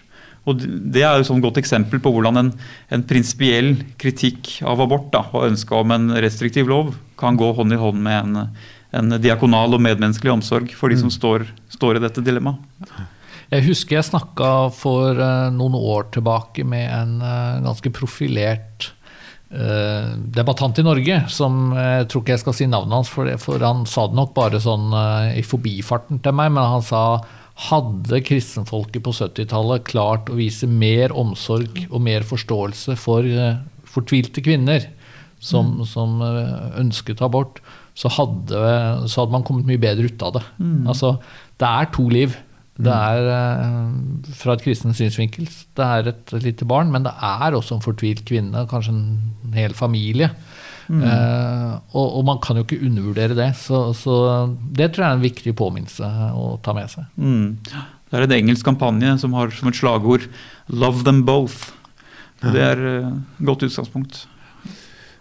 [0.49, 2.51] Og Det er jo et sånn godt eksempel på hvordan en,
[2.89, 7.75] en prinsipiell kritikk av abort da, og ønske om en restriktiv lov kan gå hånd
[7.75, 8.54] i hånd med en,
[8.97, 11.17] en diakonal og medmenneskelig omsorg for de som mm.
[11.17, 11.45] står,
[11.77, 12.89] står i dette dilemmaet.
[13.51, 18.88] Jeg husker jeg snakka for uh, noen år tilbake med en uh, ganske profilert
[19.51, 23.62] uh, debattant i Norge, som jeg tror ikke jeg skal si navnet hans, for, for
[23.62, 24.89] han sa det nok bare sånn
[25.36, 27.04] i forbifarten til meg, men han sa
[27.70, 33.60] hadde kristenfolket på 70-tallet klart å vise mer omsorg og mer forståelse for uh,
[33.92, 34.88] fortvilte kvinner
[35.42, 35.88] som, mm.
[35.90, 37.60] som uh, ønsket abort,
[37.98, 38.62] så hadde,
[39.12, 40.46] så hadde, man kommet mye bedre ut av det.
[40.62, 40.88] Mm.
[40.90, 41.18] Altså,
[41.60, 42.38] det er to liv.
[42.82, 43.04] Det mm.
[43.12, 47.78] er uh, fra et kristen synsvinkel det er et lite barn, men det er også
[47.78, 50.32] en fortvilt kvinne, kanskje en hel familie.
[50.91, 51.04] Mm.
[51.08, 53.51] Eh, og, og, man kan jo ikke undervurdere det.
[53.60, 54.15] Så, så,
[54.75, 57.08] det tror jeg er en viktig påminnelse å ta med seg.
[57.15, 57.62] Mm.
[57.63, 60.27] Det er en engelsk kampanje som har som et slagord
[60.67, 61.71] 'Love them both'.
[62.41, 64.25] Det er et godt utgangspunkt.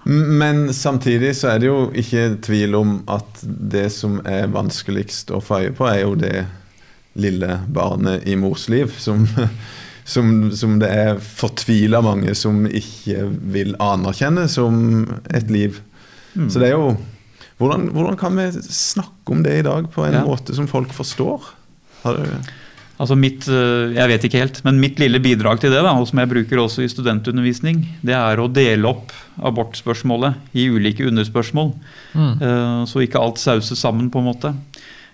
[0.04, 5.42] Men samtidig så er det jo ikke tvil om at det som er vanskeligst å
[5.44, 6.46] få øye på, er jo det
[7.20, 8.94] lille barnet i mors liv.
[8.98, 9.26] Som
[10.10, 15.78] som, som det er fortvila mange som ikke vil anerkjenne som et liv.
[16.34, 16.48] Mm.
[16.50, 16.94] Så det er jo
[17.60, 20.24] hvordan, hvordan, kan vi snakke om det i dag på en ja.
[20.24, 21.44] måte som folk forstår?
[23.00, 26.08] Altså mitt, eh, jeg vet ikke helt, men mitt lille bidrag til det, da, og
[26.08, 31.72] som jeg bruker også i studentundervisning, det er å dele opp abortspørsmålet i ulike underspørsmål.
[32.12, 32.34] Mm.
[32.44, 34.52] Eh, så ikke alt sauses sammen, på en måte.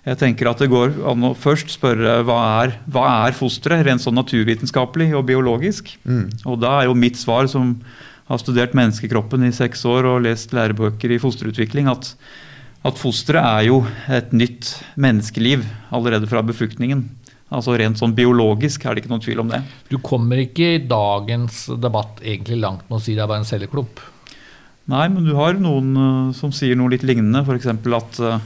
[0.07, 4.05] Jeg tenker at Det går an å først spørre hva er, hva er fosteret, rent
[4.05, 5.91] sånn naturvitenskapelig og biologisk.
[6.07, 6.29] Mm.
[6.47, 7.81] Og Da er jo mitt svar, som
[8.31, 12.13] har studert menneskekroppen i seks år og lest lærebøker i fosterutvikling, at,
[12.87, 17.05] at fosteret er jo et nytt menneskeliv allerede fra befruktningen.
[17.55, 19.61] Altså Rent sånn biologisk er det ikke noen tvil om det.
[19.91, 23.49] Du kommer ikke i dagens debatt egentlig langt med å si det er bare en
[23.49, 24.03] celleklump?
[24.91, 27.43] Nei, men du har noen uh, som sier noe litt lignende.
[27.43, 27.71] F.eks.
[27.71, 28.39] At, uh,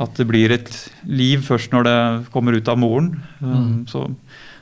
[0.00, 0.70] at det blir et
[1.06, 1.98] liv først når det
[2.34, 3.12] kommer ut av moren.
[3.40, 3.78] Um, mm.
[3.90, 4.08] så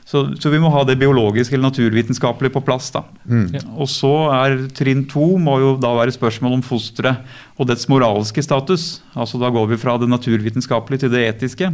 [0.05, 2.89] så, så, vi må ha det biologiske eller naturvitenskapelige på plass.
[2.91, 3.05] da.
[3.23, 3.47] Mm.
[3.79, 7.23] Og så er trinn to må jo da være spørsmål om fosteret
[7.55, 8.99] og dets moralske status.
[9.15, 11.71] Altså Da går vi fra det naturvitenskapelige til det etiske.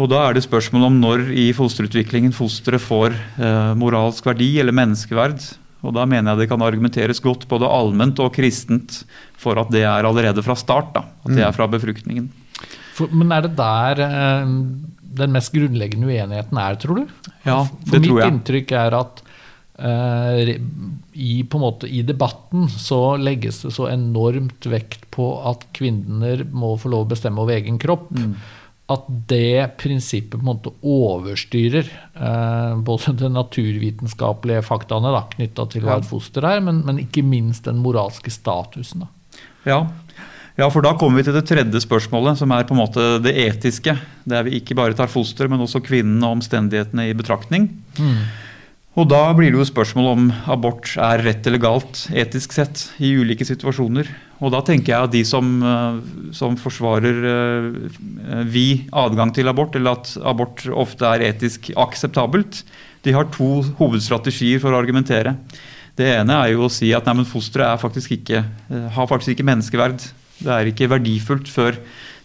[0.00, 4.74] Og Da er det spørsmål om når i fosterutviklingen fosteret får eh, moralsk verdi eller
[4.74, 5.40] menneskeverd.
[5.86, 9.04] Og Da mener jeg det kan argumenteres godt både allment og kristent
[9.38, 10.92] for at det er allerede fra start.
[10.94, 11.46] da, At det mm.
[11.46, 12.30] er fra befruktningen.
[13.00, 14.54] For, men er det der eh,
[15.20, 17.18] den mest grunnleggende uenigheten er, tror du?
[17.46, 18.14] Ja, det For tror jeg.
[18.14, 19.22] Mitt inntrykk er at
[19.80, 20.54] eh,
[21.12, 26.92] i, måte, i, debatten så legges det så enormt vekt på at kvinner må få
[26.92, 28.10] lov å bestemme over egen kropp.
[28.14, 28.34] Mm.
[28.90, 36.00] At det prinsippet på en måte overstyrer eh, både de naturvitenskapelige faktaene knytta til hva
[36.00, 39.06] et foster er, men, men, ikke minst den moralske statusen.
[39.06, 39.14] Da.
[39.68, 39.80] Ja,
[40.60, 43.32] ja, for da kommer vi til det tredje spørsmålet, som er på en måte det
[43.46, 43.96] etiske.
[44.28, 47.70] Der vi ikke bare tar foster, men også kvinnen og omstendighetene i betraktning.
[47.96, 48.22] Mm.
[48.98, 53.12] Og da blir det jo spørsmål om abort er rett eller galt etisk sett i
[53.20, 54.08] ulike situasjoner.
[54.42, 56.00] Og da tenker jeg at de som, eh,
[56.34, 62.64] som forsvarer uh, vi adgang til abort, eller at abort ofte er etisk akseptabelt,
[63.06, 65.36] de har to hovedstrategier for å argumentere.
[65.96, 68.42] Det ene er jo å si at nei, fosteret faktisk ikke,
[68.72, 70.10] uh, har faktisk ikke menneskeverd.
[70.40, 71.76] Det er ikke verdifullt før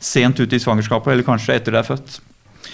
[0.01, 2.17] sent ute i svangerskapet, eller kanskje etter det er født.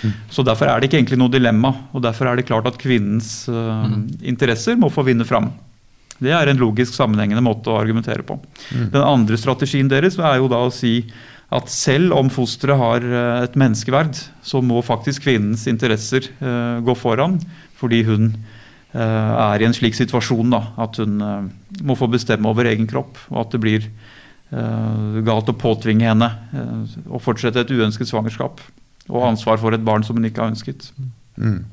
[0.02, 0.14] Mm.
[0.34, 1.74] Så Derfor er det ikke egentlig noe dilemma.
[1.94, 4.06] og Derfor er det klart at kvinnens uh, mm.
[4.34, 5.52] interesser må få vinne fram.
[6.22, 8.38] Det er en logisk sammenhengende måte å argumentere på.
[8.70, 8.88] Mm.
[8.94, 11.00] Den andre strategien deres er jo da å si
[11.52, 16.98] at selv om fosteret har uh, et menneskeverd, så må faktisk kvinnens interesser uh, gå
[16.98, 17.40] foran,
[17.82, 18.34] fordi hun
[18.92, 21.14] er i en slik situasjon da, at hun
[21.88, 24.11] må få bestemme over egen kropp, og at det blir uh,
[24.52, 28.60] galt å påtvinge henne uh, å fortsette et uønsket svangerskap.
[29.12, 30.90] Og ansvar for et barn som hun ikke har ønsket.
[31.40, 31.64] Mm.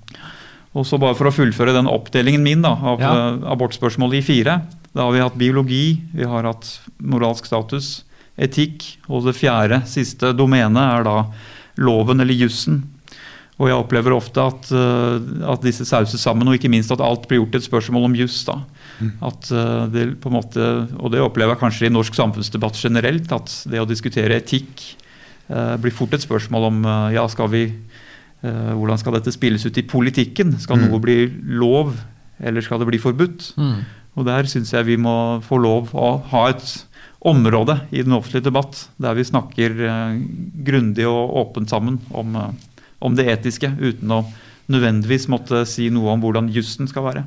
[0.79, 3.14] Og så bare For å fullføre den oppdelingen min da, av ja.
[3.14, 4.61] uh, abortspørsmålet i fire.
[4.95, 8.03] Da har vi hatt biologi, vi har hatt moralsk status,
[8.38, 11.17] etikk, og det fjerde, siste domenet er da
[11.83, 12.83] loven eller jussen.
[13.59, 17.40] Og jeg opplever ofte at, at, disse sauses sammen, og ikke minst at alt blir
[17.40, 18.44] gjort til et spørsmål om juss.
[19.23, 20.64] At eh, det på en måte,
[20.99, 24.83] og det opplever jeg kanskje i norsk samfunnsdebatt generelt, at det å diskutere etikk
[25.49, 27.66] eh, blir fort et spørsmål om eh, ja, skal vi,
[28.38, 30.53] hvordan skal dette spilles ut i politikken?
[30.62, 30.83] Skal mm.
[30.87, 31.16] noe bli
[31.59, 31.97] lov,
[32.38, 33.49] eller skal det bli forbudt?
[33.59, 33.81] Mm.
[34.18, 36.68] Og Der syns jeg vi må få lov å ha et
[37.27, 39.75] område i den offentlige debatt der vi snakker
[40.68, 42.38] grundig og åpent sammen om,
[43.00, 44.22] om det etiske, uten å
[44.68, 47.24] nødvendigvis måtte si noe om hvordan jussen skal være.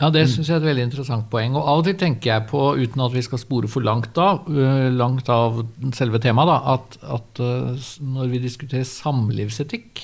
[0.00, 1.56] Ja, Det syns jeg er et veldig interessant poeng.
[1.58, 4.46] Og Av og til tenker jeg på, uten at vi skal spore for langt av,
[4.48, 5.60] uh, langt av
[5.92, 10.00] selve temaet, da, at, at uh, når vi diskuterer samlivsetikk,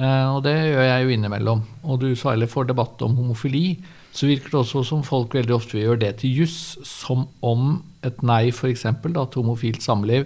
[0.00, 3.76] uh, og det gjør jeg jo innimellom, og du særlig får debatt om homofili,
[4.16, 7.82] så virker det også som folk veldig ofte vil gjøre det til juss, som om
[8.06, 8.88] et nei f.eks.
[9.04, 10.24] til homofilt samliv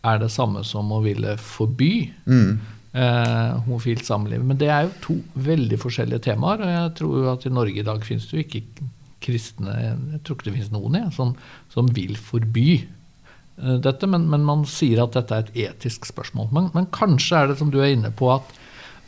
[0.00, 2.08] er det samme som å ville forby.
[2.24, 4.44] Mm eh, homofilt samliv.
[4.44, 6.64] Men det er jo to veldig forskjellige temaer.
[6.64, 8.88] Og jeg tror at i Norge i dag finnes det jo ikke
[9.20, 11.34] kristne Jeg tror ikke det finnes noen jeg, som,
[11.68, 16.48] som, vil forby eh, dette, men, men, man sier at dette er et etisk spørsmål.
[16.56, 18.54] Men, men kanskje er det som du er inne på, at,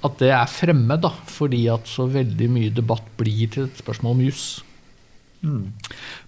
[0.04, 4.18] at det er fremmed, da, fordi at så veldig mye debatt blir til et spørsmål
[4.18, 4.44] om juss.
[5.42, 5.72] Mm.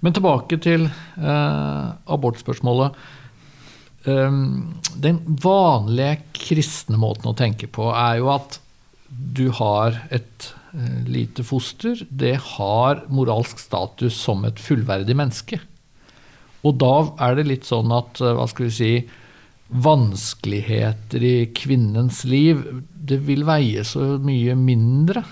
[0.02, 2.96] Men tilbake til eh, abortspørsmålet.
[4.04, 8.58] Um, den vanlige kristne måten å tenke på er jo at
[9.08, 12.02] du har et uh, lite foster.
[12.10, 15.60] Det har moralsk status som et fullverdig menneske.
[16.64, 18.94] Og da er det litt sånn at uh, hva skal vi si,
[19.74, 22.60] vanskeligheter i kvinnens liv
[23.04, 25.24] det vil veie så mye mindre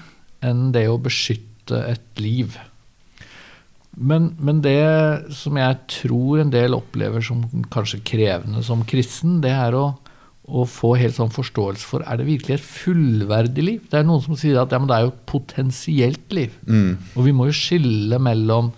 [0.45, 2.57] enn det å beskytte et liv.
[3.97, 9.53] Men, men, det som jeg tror en del opplever som kanskje krevende som kristen, det
[9.53, 9.91] er å,
[10.49, 13.83] å få helt sånn forståelse for er det virkelig et fullverdig liv.
[13.93, 16.57] Det er noen som sier at ja, det er jo et potensielt liv.
[16.65, 16.95] Mm.
[17.13, 18.73] Og vi må jo skille mellom,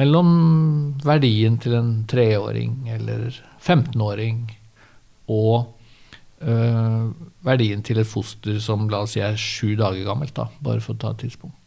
[0.00, 0.30] mellom
[1.04, 4.46] verdien til en treåring eller 15-åring
[5.36, 5.66] og
[6.40, 7.12] øh,
[7.44, 10.96] verdien til et foster som la oss si er sju dager gammelt, da, bare for
[10.96, 11.65] å ta et tidspunkt.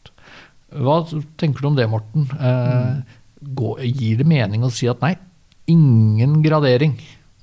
[0.69, 0.99] Hva
[1.39, 2.27] tenker du om det, Morten?
[2.37, 5.15] Eh, går, gir det mening å si at nei,
[5.69, 6.97] ingen gradering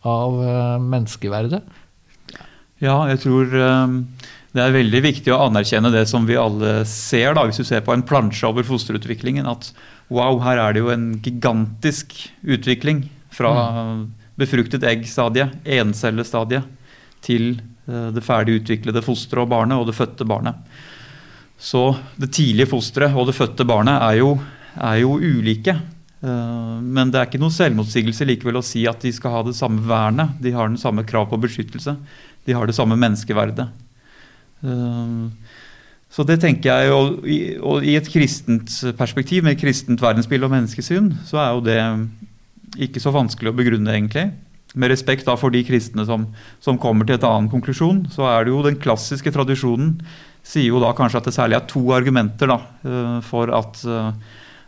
[0.06, 1.62] av uh, menneskeverdet?
[2.82, 4.00] Ja, jeg tror um,
[4.54, 7.84] det er veldig viktig å anerkjenne det som vi alle ser, da, hvis du ser
[7.86, 9.48] på en plansje over fosterutviklingen.
[9.48, 9.70] At
[10.12, 14.02] wow, her er det jo en gigantisk utvikling fra mm.
[14.40, 16.68] befruktet egg-stadiet, encellestadiet,
[17.26, 17.56] til
[17.88, 20.60] uh, det ferdig utviklede fosteret og barnet og det fødte barnet.
[21.58, 21.88] Så
[22.20, 24.34] det tidlige fosteret og det fødte barnet er jo,
[24.76, 25.76] er jo ulike.
[26.20, 29.56] Eh, men det er ikke noe selvmotsigelse likevel å si at de skal ha det
[29.58, 30.36] samme vernet.
[30.42, 31.96] De har den samme krav på beskyttelse.
[32.46, 33.68] De har det samme menneskeverdet.
[34.64, 35.64] Eh,
[36.16, 41.40] så det tenker jeg, og i et kristent perspektiv, med kristent verdensbilde og menneskesyn, så
[41.42, 41.80] er jo det
[42.86, 44.30] ikke så vanskelig å begrunne, egentlig.
[44.76, 46.28] Med respekt da for de kristne som,
[46.60, 49.96] som kommer til et annen konklusjon, så er det jo den klassiske tradisjonen
[50.46, 53.80] sier jo da kanskje at det særlig er to argumenter da, eh, for at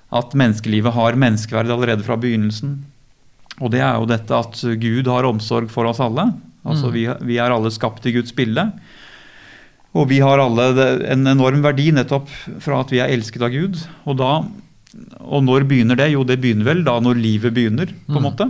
[0.08, 2.78] at menneskelivet har menneskeverd allerede fra begynnelsen.
[3.58, 6.30] Og det er jo dette at Gud har omsorg for oss alle.
[6.64, 6.94] Altså mm.
[6.94, 8.64] vi, vi, er alle skapt i Guds bilde.
[9.96, 10.68] Og vi har alle
[11.10, 12.30] en enorm verdi nettopp
[12.62, 13.80] fra at vi er elsket av Gud.
[14.06, 14.32] Og, da,
[15.26, 16.12] og når begynner det?
[16.14, 18.28] Jo, det begynner vel da når livet begynner, på en mm.
[18.30, 18.48] måte.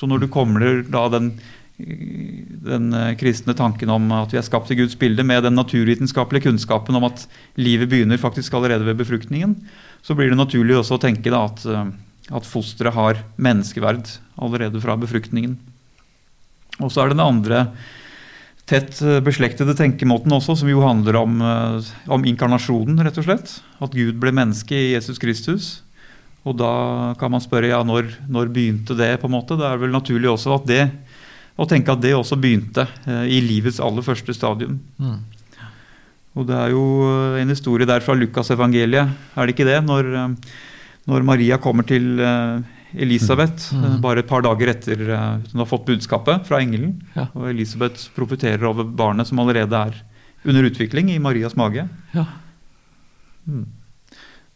[0.00, 1.34] Så når du kommer da den,
[1.76, 6.46] den eh, kristne tanken om at vi er skapt i Guds bilde, med den naturvitenskapelige
[6.46, 7.26] kunnskapen om at
[7.60, 9.58] livet begynner faktisk allerede ved befruktningen,
[10.00, 11.90] så blir det naturlig også å tenke da, at, eh,
[12.32, 14.08] at fosteret har menneskeverd
[14.40, 15.58] allerede fra befruktningen.
[16.80, 17.62] Og så er det den andre
[18.70, 21.44] tett eh, beslektede tenkemåten også, som jo handler om,
[22.08, 23.58] om, inkarnasjonen, rett og slett.
[23.84, 25.74] At Gud ble menneske i Jesus Kristus.
[26.48, 26.72] Og da
[27.20, 29.18] kan man spørre ja, når, når begynte det?
[29.20, 29.58] på en måte?
[29.60, 30.84] Det er vel naturlig også at det,
[31.60, 34.78] å tenke at det også begynte eh, i livets aller første stadium.
[34.96, 35.18] Mm.
[36.38, 39.80] Og det er jo eh, en historie der fra Lukasevangeliet, er det ikke det?
[39.86, 40.60] Når, eh,
[41.10, 42.62] når, Maria kommer til eh,
[43.04, 43.82] Elisabeth mm.
[43.82, 43.98] mm.
[44.04, 46.96] bare et par dager etter hun har fått budskapet fra engelen.
[47.16, 47.28] Ja.
[47.34, 50.00] Og Elisabeth profeterer over barnet som allerede er
[50.46, 51.84] under utvikling i Marias mage.
[52.14, 52.24] Ja.
[53.44, 53.66] Mm.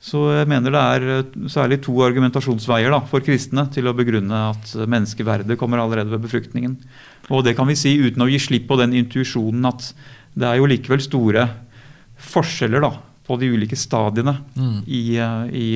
[0.04, 4.74] Så jeg mener det er særlig to argumentasjonsveier da, for kristne til å begrunne at
[4.76, 6.76] menneskeverdet kommer allerede ved befruktningen.
[7.32, 9.88] Og det kan vi si uten å gi slipp på den intuisjonen at
[10.36, 11.46] det er jo likevel store
[12.20, 12.90] forskjeller da,
[13.24, 14.76] på de ulike stadiene mm.
[14.84, 15.68] i, uh, i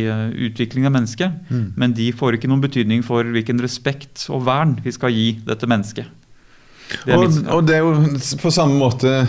[0.51, 1.41] utviklingen av mennesket.
[1.49, 1.65] Mm.
[1.81, 5.71] Men de får ikke noen betydning for hvilken respekt og vern vi skal gi dette
[5.71, 6.13] mennesket.
[7.05, 9.23] Det og, og, det er jo på samme måte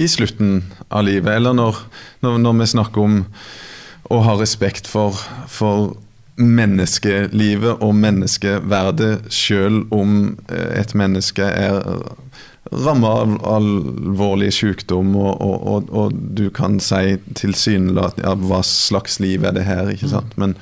[0.00, 1.80] i slutten av livet, eller når,
[2.24, 3.18] når, når vi snakker om
[4.08, 5.18] å ha respekt for,
[5.50, 5.92] for
[6.40, 11.80] menneskelivet og menneskeverdet, selv om eh, et menneske er
[12.70, 19.18] rammer av alvorlig sykdom, og, og, og, og, du kan si tilsynelatende ja, hva slags
[19.22, 20.36] liv er det her, ikke sant.
[20.40, 20.54] Men,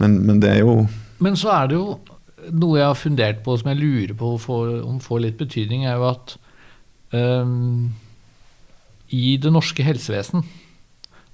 [0.00, 0.86] men, men, det er jo
[1.22, 1.98] Men så er det jo
[2.52, 6.10] noe jeg har fundert på som jeg lurer på om får litt betydning, er jo
[6.10, 6.36] at
[7.12, 7.94] um,
[9.10, 10.44] i det norske helsevesen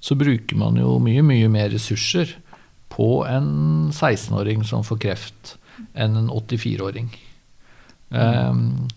[0.02, 2.34] så bruker man jo mye, mye mer ressurser
[2.92, 5.54] på en 16-åring som får kreft,
[5.94, 7.12] enn en 84-åring.
[8.10, 8.88] Um,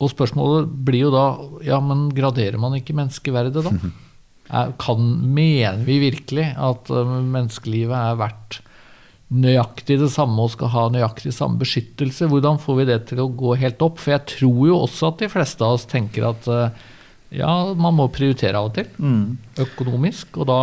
[0.00, 1.26] og spørsmålet blir jo da
[1.66, 3.74] ja, men graderer man ikke menneskeverdet da?
[4.80, 8.60] Kan, mener vi virkelig at uh, menneskelivet er verdt
[9.34, 12.28] nøyaktig det samme og skal ha nøyaktig samme beskyttelse?
[12.30, 13.98] Hvordan får vi det til å gå helt opp?
[14.02, 16.84] For jeg tror jo også at de fleste av oss tenker at uh,
[17.36, 18.90] ja, man må prioritere av og til.
[18.98, 19.36] Mm.
[19.66, 20.38] Økonomisk.
[20.40, 20.58] Og da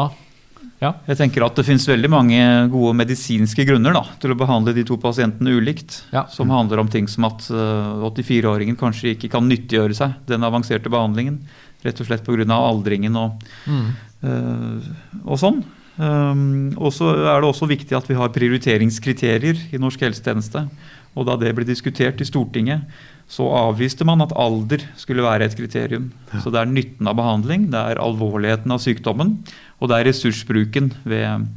[0.81, 0.95] ja.
[1.05, 2.37] Jeg tenker at Det finnes veldig mange
[2.73, 5.99] gode medisinske grunner da, til å behandle de to pasientene ulikt.
[6.13, 6.25] Ja.
[6.33, 10.89] Som handler om ting som at 84-åringen eh, kanskje ikke kan nyttiggjøre seg den avanserte
[10.89, 11.37] behandlingen.
[11.85, 12.57] Rett og slett pga.
[12.57, 13.85] aldringen og, mm.
[14.25, 14.89] øh,
[15.25, 15.61] og sånn.
[16.01, 20.65] Um, og så er det også viktig at vi har prioriteringskriterier i norsk helsetjeneste.
[21.13, 22.87] Og da det ble diskutert i Stortinget,
[23.31, 26.09] så avviste man at alder skulle være et kriterium.
[26.33, 26.41] Ja.
[26.43, 29.37] Så det er nytten av behandling, det er alvorligheten av sykdommen,
[29.79, 31.47] og det er ressursbruken ved,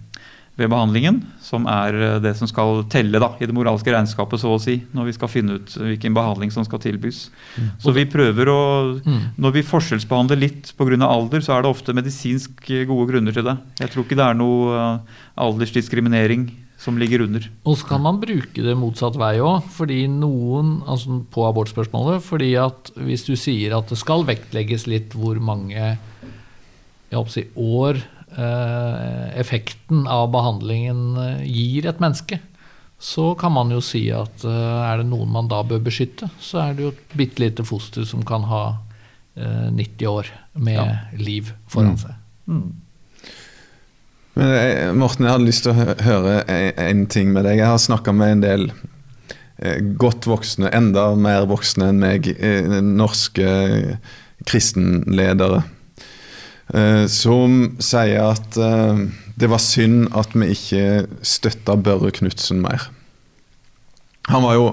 [0.54, 4.54] ved behandlingen som er eh, det som skal telle da, i det moralske regnskapet, så
[4.54, 7.26] å si, når vi skal finne ut hvilken behandling som skal tilbys.
[7.58, 7.70] Mm.
[7.82, 8.60] Så vi prøver å
[9.04, 9.22] mm.
[9.40, 10.96] Når vi forskjellsbehandler litt pga.
[11.08, 13.56] alder, så er det ofte medisinsk gode grunner til det.
[13.80, 14.84] Jeg tror ikke det er noe
[15.40, 16.46] aldersdiskriminering
[16.84, 17.46] som ligger under.
[17.64, 22.22] Og så kan man bruke det motsatt vei òg, fordi noen, altså på abortspørsmålet.
[22.24, 25.94] fordi at hvis du sier at det skal vektlegges litt hvor mange
[27.14, 32.40] jeg håper å si, år eh, effekten av behandlingen eh, gir et menneske,
[32.98, 36.62] så kan man jo si at eh, er det noen man da bør beskytte, så
[36.64, 38.64] er det jo et bitte lite foster som kan ha
[39.36, 40.86] eh, 90 år med ja.
[41.18, 42.00] liv foran mm.
[42.00, 42.18] seg.
[42.48, 42.72] Mm.
[44.34, 47.60] Men jeg, Morten, jeg hadde lyst til å høre en ting med deg.
[47.60, 48.64] Jeg har snakka med en del
[49.62, 53.46] eh, godt voksne, enda mer voksne enn meg, eh, norske
[54.48, 55.62] kristenledere.
[56.72, 58.56] Eh, som sier at
[59.34, 60.84] det var synd at vi ikke
[61.26, 62.88] støtta Børre Knutsen mer.
[64.32, 64.68] Han var jo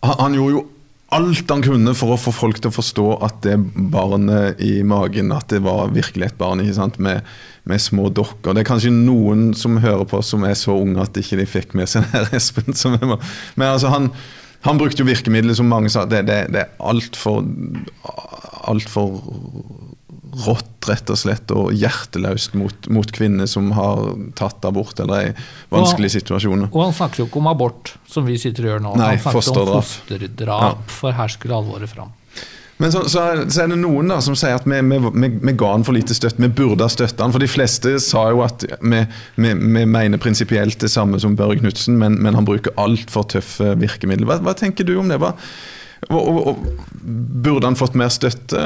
[0.00, 0.66] Han gjorde jo
[1.10, 3.56] alt han kunne for å få folk til å forstå at det
[3.92, 7.00] barnet i magen At det var virkelig et barn ikke sant?
[7.02, 7.26] Med,
[7.68, 8.54] med små dokker.
[8.54, 11.74] Det er kanskje noen som hører på som er så unge at ikke de fikk
[11.78, 12.70] med seg her, Espen.
[12.78, 14.10] Men altså, han,
[14.66, 17.42] han brukte jo virkemidler som mange sa det, det, det er altfor
[18.70, 19.18] alt for
[20.46, 25.32] rått, rett og slett, og hjerteløst mot, mot, kvinner som har tatt abort eller er
[25.32, 25.34] i
[25.72, 26.70] vanskelige situasjoner.
[26.70, 28.94] Og han snakker jo ikke om abort, som vi sitter og gjør nå.
[29.00, 30.96] Nei, han snakker om fosterdrap, ja.
[31.00, 32.14] for her skulle alvoret fram.
[32.80, 35.28] Men så, så, er, så, er, det noen da som sier at vi, vi, vi,
[35.50, 36.40] vi ga han for lite støtte.
[36.40, 37.34] Vi burde ha støtta han.
[37.34, 39.02] For de fleste sa jo at vi,
[39.36, 44.24] mener prinsipielt det samme som Børre Knutsen, men, men, han bruker altfor tøffe virkemidler.
[44.30, 45.20] Hva, hva, tenker du om det?
[45.20, 45.34] Hva,
[46.08, 46.96] og, og, og,
[47.44, 48.64] burde han fått mer støtte?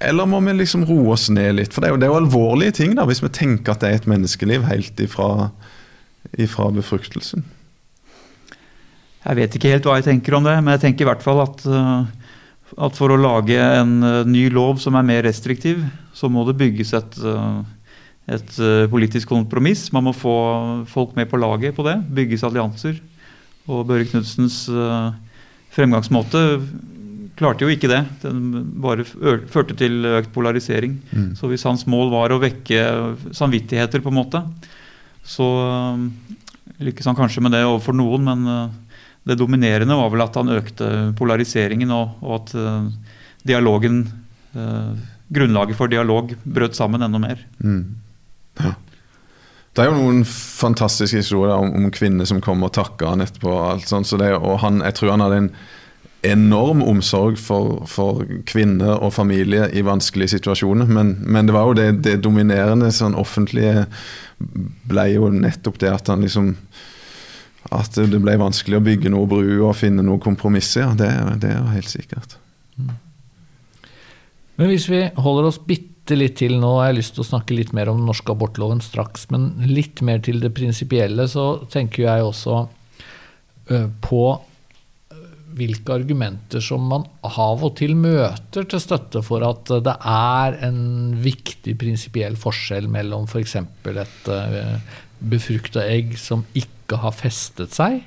[0.00, 1.74] Eller må vi liksom roe oss ned litt?
[1.74, 3.90] For det er, jo, det er jo alvorlige ting da, hvis vi tenker at det
[3.90, 5.50] er et menneskeliv helt ifra,
[6.38, 7.42] ifra befruktelsen.
[9.24, 11.42] Jeg vet ikke helt hva jeg tenker om det, men jeg tenker i hvert fall
[11.42, 12.30] at, eh,
[12.86, 15.82] at for å lage en eh, ny lov som er mer restriktiv,
[16.14, 17.58] så må det bygges et, eh,
[18.38, 18.54] et
[18.92, 19.88] politisk kompromiss.
[19.92, 20.36] Man må få
[20.88, 21.96] folk med på laget på det.
[22.14, 23.00] Bygges allianser.
[23.68, 24.66] Og Børre Knudsens
[25.72, 26.42] fremgangsmåte
[27.38, 28.02] klarte jo ikke det.
[28.24, 30.98] Den bare førte til økt polarisering.
[31.12, 31.30] Mm.
[31.38, 32.82] Så hvis hans mål var å vekke
[33.36, 34.42] samvittigheter, på en måte,
[35.28, 35.46] så
[35.94, 36.08] um,
[36.82, 40.54] lykkes han kanskje med det overfor noen, men uh, det dominerende var vel at han
[40.56, 43.14] økte polariseringen, og, og at uh,
[43.46, 44.02] dialogen
[44.56, 44.96] uh,
[45.28, 47.42] Grunnlaget for dialog brøt sammen enda mer.
[47.60, 47.82] Mm.
[48.62, 48.70] Ja.
[49.76, 53.52] Det er jo noen fantastiske historier om, om kvinner som kom og takka han etterpå.
[53.60, 55.50] alt sånt, så det, og han, Jeg tror han hadde en
[56.22, 60.90] enorm omsorg for, for kvinner og familie i vanskelige situasjoner.
[60.90, 63.86] Men, men det var jo det, det, dominerende sånn offentlige
[64.38, 66.54] ble jo nettopp det at han liksom
[67.74, 70.88] At det ble vanskelig å bygge noe bru og finne noen kompromisser.
[70.96, 71.10] Det,
[71.42, 72.38] det er helt sikkert.
[74.56, 77.58] Men hvis vi holder oss bitte litt til nå, har jeg lyst til å snakke
[77.58, 82.06] litt mer om den norske abortloven straks, men litt mer til det prinsipielle, så tenker
[82.06, 82.62] jeg også
[84.00, 84.22] på
[85.58, 90.80] hvilke argumenter som man av og til møter til støtte for at det er en
[91.22, 93.58] viktig prinsipiell forskjell mellom f.eks.
[93.84, 94.78] For et uh,
[95.18, 98.00] befrukta egg som ikke har festet seg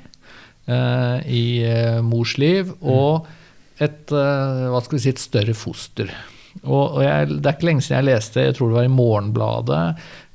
[0.71, 1.61] uh, i
[2.05, 2.91] mors liv, mm.
[2.91, 3.29] og
[3.81, 6.11] et, hva skal vi si, et større foster.
[6.67, 9.81] Og jeg, Det er ikke lenge siden jeg leste jeg tror det var i Morgenbladet,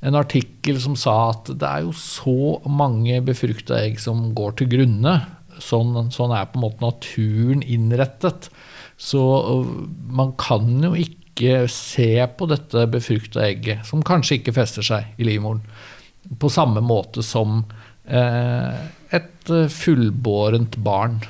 [0.07, 4.71] en artikkel som sa at det er jo så mange befrukta egg som går til
[4.71, 5.15] grunne
[5.63, 8.49] Sånn, sånn, er på en måte naturen innrettet.
[8.97, 9.21] Så
[10.09, 15.27] man kan jo ikke se på dette befrukta egget, som kanskje ikke fester seg i
[15.27, 15.61] livmoren,
[16.41, 17.61] på samme måte som
[18.09, 18.79] eh,
[19.13, 21.21] et fullbårent barn.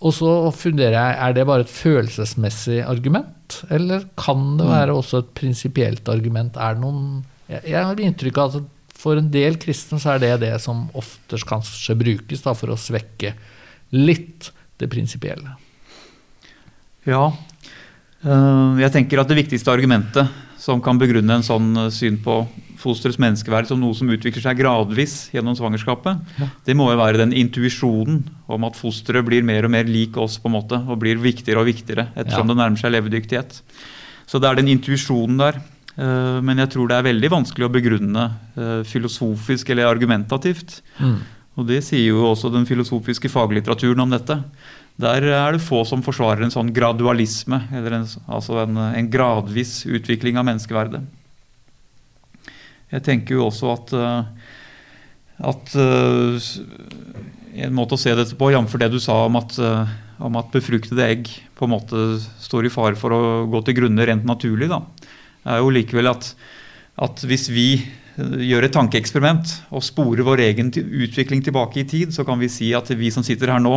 [0.00, 4.72] Og så funderer jeg, er det bare et følelsesmessig argument, eller kan det mm.
[4.72, 6.56] være også et prinsipielt argument?
[6.56, 7.02] Er det noen
[7.50, 8.68] jeg, jeg har inntrykk av at
[9.00, 12.78] for en del kristne så er det det som oftest kanskje brukes da, for å
[12.80, 13.32] svekke
[13.96, 15.56] litt det prinsipielle.
[17.08, 17.30] Ja.
[18.20, 20.28] Eh, jeg tenker at det viktigste argumentet
[20.60, 22.42] som kan begrunne en sånn eh, syn på
[22.80, 26.48] fosterets menneskeverd som noe som utvikler seg gradvis gjennom svangerskapet, ja.
[26.64, 30.38] det må jo være den intuisjonen om at fosteret blir mer og mer lik oss
[30.40, 32.52] på en måte, og blir viktigere og viktigere ettersom ja.
[32.52, 33.60] det nærmer seg levedyktighet.
[34.30, 35.60] Så det er den intuisjonen der.
[36.00, 38.26] Eh, men jeg tror det er veldig vanskelig å begrunne
[38.56, 40.80] eh, filosofisk eller argumentativt.
[41.00, 41.18] Mm.
[41.60, 44.38] Og det sier jo også den filosofiske faglitteraturen om dette.
[45.00, 49.82] Der er det få som forsvarer en sånn gradualisme, eller en, altså en, en gradvis
[49.88, 51.02] utvikling av menneskeverdet.
[52.90, 54.56] Jeg tenker jo også at, eh,
[55.50, 55.76] at
[57.60, 58.74] En måte å se dette på, jf.
[58.78, 59.56] det du sa om at,
[60.22, 62.02] om at befruktede egg på en måte
[62.40, 63.20] står i fare for å
[63.50, 64.68] gå til grunne rent naturlig.
[64.70, 64.78] da
[65.46, 66.32] er jo likevel at,
[67.00, 72.14] at hvis vi eh, gjør et tankeeksperiment og sporer vår egen utvikling tilbake i tid,
[72.14, 73.76] så kan vi si at vi som sitter her nå,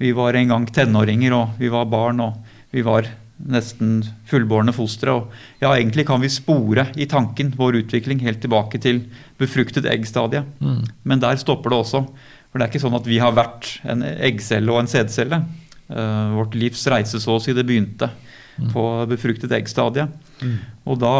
[0.00, 2.40] vi var en gang tenåringer, og vi var barn, og
[2.74, 3.06] vi var
[3.50, 4.00] nesten
[4.30, 5.14] fullbårne fostre.
[5.14, 9.04] Og ja, egentlig kan vi spore i tanken vår utvikling helt tilbake til
[9.40, 10.48] befruktet egg-stadiet.
[10.58, 10.82] Mm.
[11.02, 12.04] Men der stopper det også.
[12.50, 15.42] For det er ikke sånn at vi har vært en eggcelle og en sædcelle.
[15.84, 18.08] Uh, vårt livs reise så å si det begynte
[18.56, 18.70] mm.
[18.74, 20.12] på befruktet egg-stadiet.
[20.42, 20.56] Mm.
[20.90, 21.14] Og da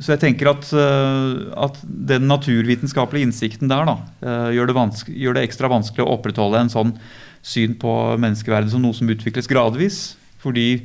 [0.00, 3.96] så jeg tenker at, at, den naturvitenskapelige innsikten der da,
[4.54, 4.76] gjør det,
[5.12, 6.94] gjør, det ekstra vanskelig å opprettholde en sånn
[7.44, 7.92] syn på
[8.22, 9.98] menneskeverdet som noe som utvikles gradvis.
[10.42, 10.84] Fordi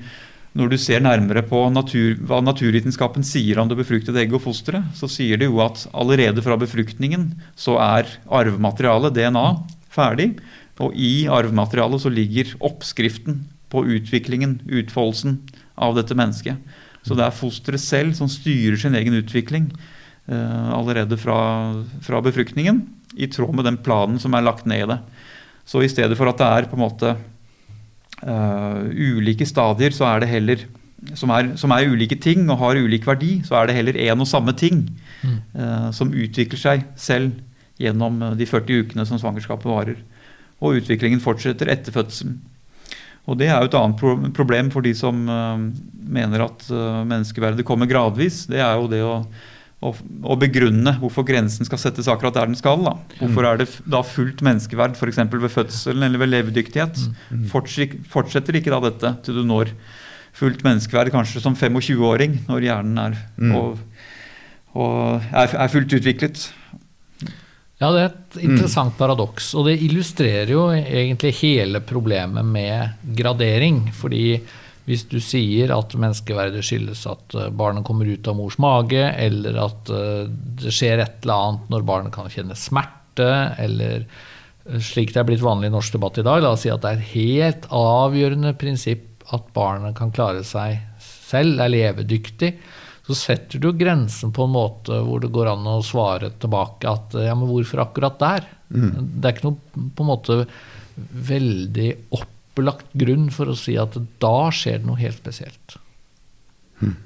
[0.58, 4.88] når du ser nærmere på natur, hva naturvitenskapen sier om det befruktede egget og fosteret,
[4.98, 9.46] så sier det jo at allerede fra befruktningen så er arvematerialet, DNA,
[9.94, 10.32] ferdig.
[10.82, 15.42] Og i arvematerialet så ligger oppskriften på utviklingen, utfoldelsen
[15.78, 16.58] av dette mennesket.
[17.06, 21.40] Så det er fosteret selv som styrer sin egen utvikling uh, allerede fra,
[22.04, 22.84] fra, befruktningen,
[23.18, 24.98] i tråd med den planen som er lagt ned i det.
[25.68, 27.14] Så i stedet for at det er på en måte
[28.28, 30.68] uh, ulike stadier, så er det heller
[31.18, 34.22] som er, som er, ulike ting og har ulik verdi, så er det heller én
[34.22, 34.88] og samme ting
[35.24, 37.38] uh, som utvikler seg selv
[37.78, 40.00] gjennom de 40 ukene som svangerskapet varer.
[40.58, 42.40] Og utviklingen fortsetter etter fødselen.
[43.28, 45.60] Og Det er jo et annet problem for de som uh,
[46.08, 48.46] mener at uh, menneskeverdet kommer gradvis.
[48.48, 49.20] Det er jo det å
[49.86, 50.00] og,
[50.42, 52.82] begrunne hvorfor grensen skal settes akkurat der den skal.
[52.82, 52.96] Da.
[53.20, 55.22] Hvorfor er det da fullt menneskeverd f.eks.
[55.30, 56.98] ved fødselen eller ved levedyktighet?
[57.30, 57.44] Mm.
[57.44, 58.02] Mm.
[58.10, 59.74] Fortsetter ikke da dette til du når
[60.38, 63.54] fullt menneskeverd kanskje som 25-åring, når hjernen er, mm.
[63.58, 63.80] og,
[64.78, 66.44] og er, er, fullt utviklet?
[67.78, 69.00] Ja, det er et interessant mm.
[69.00, 69.52] paradoks.
[69.58, 73.92] Og det illustrerer jo egentlig hele problemet med gradering.
[73.94, 74.40] fordi
[74.88, 79.60] hvis du sier at menneskeverdet skyldes at eh, barnet kommer ut av mors mage, eller
[79.60, 80.30] at eh,
[80.62, 83.28] det skjer et eller annet når barnet kan kjenne smerte,
[83.60, 86.72] eller eh, slik det er blitt vanlig i norsk debatt i dag, la oss si
[86.72, 92.54] at det er et helt avgjørende prinsipp at barnet kan klare seg selv, er levedyktig,
[93.08, 97.16] så setter du grensen på en måte hvor det går an å svare tilbake at
[97.24, 98.48] ja, men hvorfor akkurat der?
[98.68, 98.90] Mm.
[99.16, 100.38] Det er ikke noe på en måte
[101.30, 105.78] veldig opplagt grunn for å si at da skjer det noe helt spesielt.
[106.82, 106.98] Mm.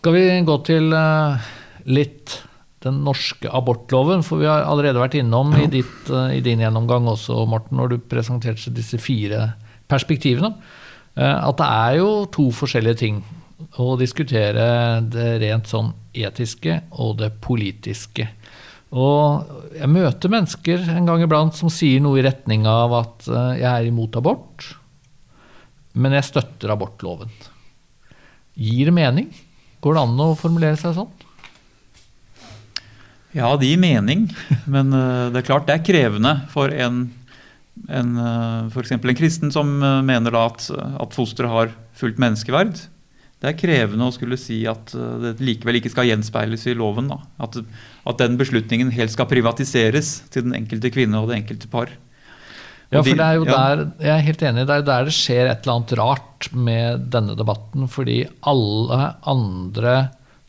[0.00, 1.50] Skal vi gå til uh,
[1.90, 2.38] litt
[2.80, 4.24] den norske abortloven?
[4.24, 7.92] For vi har allerede vært innom i, ditt, uh, i din gjennomgang også, Morten, når
[7.92, 9.50] du presenterte disse fire
[9.90, 10.54] perspektivene,
[11.20, 13.20] uh, at det er jo to forskjellige ting
[13.80, 14.66] å diskutere
[15.12, 18.28] det rent sånn etiske og det politiske.
[18.90, 23.60] Og jeg møter mennesker en gang iblant som sier noe i retning av at eh,
[23.62, 24.66] jeg er imot abort,
[25.94, 27.30] men jeg støtter abortloven.
[28.58, 29.30] Gir det mening?
[29.80, 31.12] Går det an å formulere seg sånn?
[33.30, 34.26] Ja, det gir mening.
[34.66, 37.04] Men eh, det er klart det er krevende for en,
[37.86, 38.16] en
[38.74, 42.74] for en kristen som mener at, at fosteret har fullt menneskeverd
[43.40, 47.08] det er krevende å skulle si at eh, det likevel ikke skal gjenspeiles i loven.
[47.40, 51.92] At, at, den beslutningen helt skal privatiseres til den enkelte kvinne og det enkelte par.
[52.90, 55.46] Ja, for det er jo der, Jeg er helt enig, det er der det skjer
[55.46, 57.86] et eller annet rart med denne debatten.
[57.88, 59.96] Fordi alle andre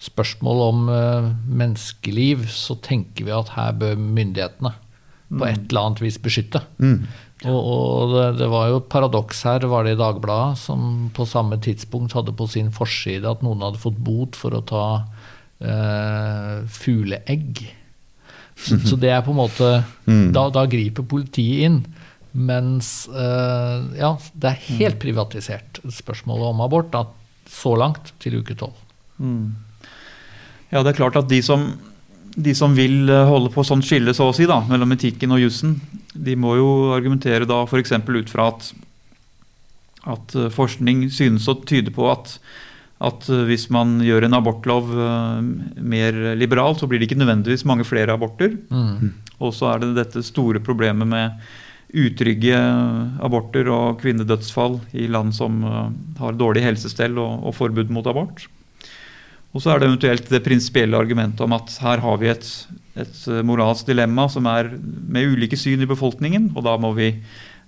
[0.02, 4.74] spørsmål om uh, menneskeliv, så tenker vi at her bør myndighetene
[5.32, 6.64] på et eller annet vis beskytte.
[6.82, 7.06] Mm.
[7.50, 11.26] Og, og det, det, var jo et paradoks her, var det i Dagbladet, som på
[11.26, 14.86] samme tidspunkt hadde på sin forside at noen hadde fått bot for å ta
[15.58, 17.64] eh, fugleegg.
[18.62, 19.72] Så, så, det er på en måte
[20.06, 20.30] mm.
[20.36, 21.82] da, da, griper politiet inn.
[22.32, 25.02] Mens eh, ja, det er helt mm.
[25.02, 27.08] privatisert, spørsmålet om abort, da,
[27.50, 28.78] så langt til uke tolv.
[29.18, 29.56] Mm.
[30.72, 31.72] Ja, det er klart at de som
[32.36, 35.42] de som vil eh, holde på sånn skille så å si da, mellom etikken og
[35.44, 35.78] jussen,
[36.14, 37.94] de må jo argumentere da f.eks.
[38.08, 38.70] ut fra at,
[40.16, 42.38] at, eh, forskning synes å tyde på at,
[43.04, 44.94] at eh, hvis man gjør en abortlov
[45.76, 48.56] mer liberal, så blir det ikke nødvendigvis mange flere aborter.
[48.72, 49.12] Mm.
[49.42, 51.44] Og så er det dette store problemet med
[51.92, 52.56] utrygge
[53.20, 55.58] aborter og kvinnedødsfall i land som
[56.22, 58.46] har dårlig helsestell og, og forbud mot abort.
[59.52, 62.46] Og så er det eventuelt det prinsipielle argumentet om at her har vi et,
[62.96, 67.12] et, eh, moralsk dilemma som er med ulike syn i befolkningen, og da må vi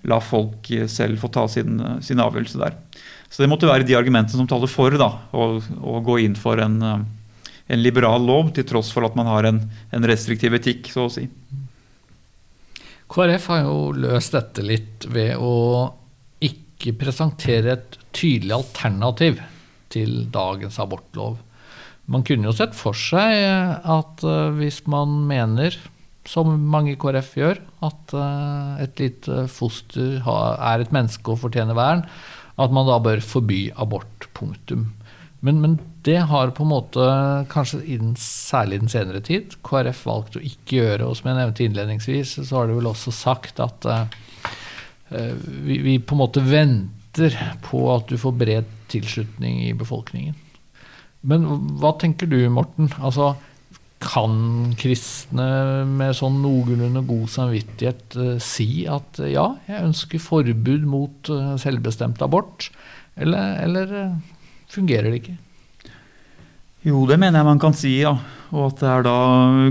[0.08, 2.80] la folk eh, selv få ta sin, eh, sin avgjørelse der.
[3.28, 6.62] Så det måtte være de argumentene som taler for da, å, å gå inn for
[6.64, 11.10] en, en, liberal lov, til tross for at man har en, en restriktiv etikk, så
[11.10, 11.28] å si.
[13.12, 15.56] KrF har jo løst dette litt ved å
[16.46, 19.42] ikke presentere et tydelig alternativ
[19.94, 21.42] til dagens abortlov.
[22.12, 23.34] Man kunne jo sett for seg
[23.88, 25.78] at uh, hvis man mener,
[26.28, 31.78] som mange i KrF gjør, at uh, et lite foster er et menneske og fortjener
[31.78, 32.04] vern,
[32.60, 34.28] at man da bør forby abort.
[34.34, 34.90] Punktum.
[35.44, 37.04] Men, men, det har på en måte,
[37.52, 41.08] kanskje in, særlig den senere tid, KrF valgt å ikke gjøre.
[41.08, 44.04] Og som jeg nevnte innledningsvis, så har de vel også sagt at uh,
[45.08, 50.36] vi, vi på en måte venter på at du får bred tilslutning i befolkningen.
[51.28, 51.48] Men
[51.80, 52.90] hva tenker du, Morten?
[53.00, 53.34] Altså,
[54.04, 55.48] kan kristne
[55.88, 61.54] med sånn noenlunde god samvittighet uh, si at uh, ja, jeg ønsker forbud mot uh,
[61.62, 62.68] selvbestemt abort,
[63.16, 63.94] eller, eller
[64.74, 65.38] fungerer det ikke?
[66.84, 68.18] Jo, det mener jeg man kan si, ja.
[68.52, 69.18] Og at det er da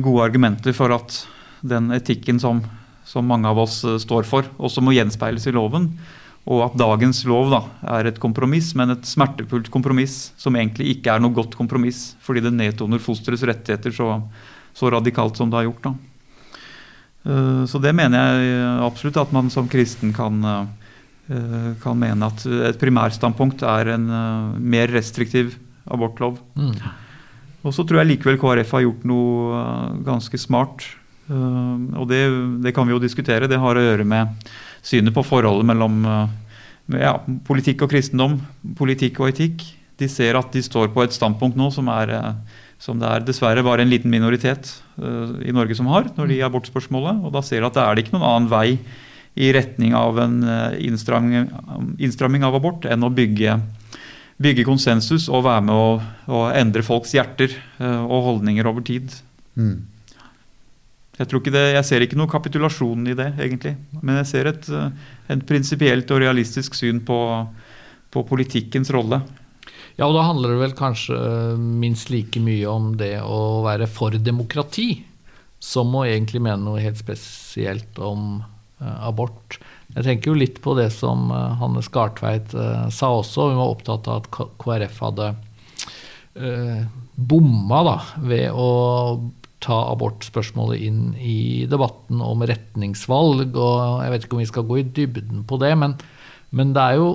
[0.03, 1.19] gode argumenter for at
[1.61, 2.63] den etikken som,
[3.05, 5.91] som mange av oss står for, også må gjenspeiles i loven.
[6.51, 7.61] Og at dagens lov da,
[7.99, 12.43] er et kompromiss, men et smertefullt kompromiss som egentlig ikke er noe godt kompromiss, fordi
[12.43, 14.17] det nedtoner fosterets rettigheter så,
[14.75, 15.87] så, radikalt som det har gjort.
[15.87, 15.93] Da.
[17.23, 22.43] Uh, så det mener jeg absolutt at man som kristen kan, uh, kan mene at
[22.73, 24.11] et primærstandpunkt er en
[24.59, 25.55] mer restriktiv
[25.87, 26.43] abortlov.
[26.59, 26.75] Mm.
[27.63, 29.63] Og så tror jeg likevel KrF har gjort noe
[30.03, 30.83] ganske smart.
[31.31, 32.19] Og det,
[32.65, 33.47] det kan vi jo diskutere.
[33.49, 34.51] Det har å gjøre med
[34.83, 36.35] synet på forholdet mellom eh,
[37.03, 37.15] ja,
[37.47, 38.41] politikk og kristendom,
[38.79, 39.65] politikk og etikk.
[40.01, 43.27] De ser at de står på et standpunkt nå som, er, eh, som det er
[43.27, 47.23] dessverre bare en liten minoritet uh, i Norge som har når de er abortspørsmålet.
[47.23, 48.67] Og da ser de at det er det ikke noen annen vei
[49.39, 50.43] i retning av en
[50.77, 51.47] innstramming,
[52.03, 53.55] innstramming av abort enn å bygge,
[54.43, 55.95] bygge, konsensus og være med å,
[56.29, 59.15] å endre folks hjerter uh, og holdninger over tid.
[59.55, 59.92] Mm.
[61.23, 63.77] Jeg, det, jeg, ser ikke noen kapitulasjon i det, egentlig.
[64.01, 67.19] Men jeg ser et, eh, et prinsipielt og realistisk syn på,
[68.11, 69.21] på, politikkens rolle.
[69.99, 71.17] Ja, og da handler det vel kanskje
[71.59, 75.05] minst like mye om det å være for demokrati,
[75.63, 79.61] som å egentlig mene noe helt spesielt om uh, abort.
[79.93, 82.55] Jeg tenker jo litt på det som Hanne Skartveit
[82.97, 83.51] sa også.
[83.53, 85.27] Hun var opptatt av at KrF hadde
[87.13, 88.71] bomma da, ved å
[89.63, 93.55] ta abortspørsmålet inn i debatten om retningsvalg.
[93.57, 95.97] og Jeg vet ikke om vi skal gå i dybden på det, men,
[96.51, 97.09] men det, er jo,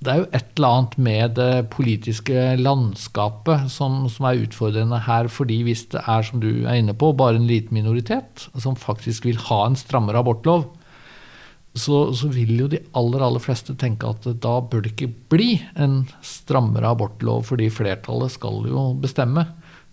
[0.00, 5.28] det, er jo, et eller annet med det politiske landskapet som, som, er utfordrende her.
[5.32, 9.28] fordi hvis det er, som du er inne på, bare en liten minoritet som faktisk
[9.28, 10.68] vil ha en strammere abortlov,
[11.76, 15.50] så, så, vil jo de aller aller fleste tenke at da bør det ikke bli
[15.76, 19.44] en strammere abortlov, fordi flertallet skal jo bestemme.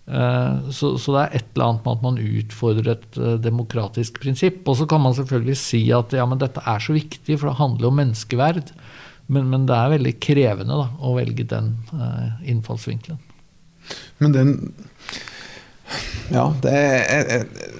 [0.06, 4.20] Eh, så, så, det er et eller annet med at man utfordrer et uh, demokratisk
[4.20, 4.62] prinsipp.
[4.68, 7.60] Og så kan man selvfølgelig si at ja, men dette er så viktig, for det
[7.60, 8.74] handler om menneskeverd.
[9.32, 13.22] Men, men det er veldig krevende da, å velge den uh, innfallsvinkelen.
[14.20, 14.52] Men den
[16.32, 17.72] Ja, det er Jeg, jeg,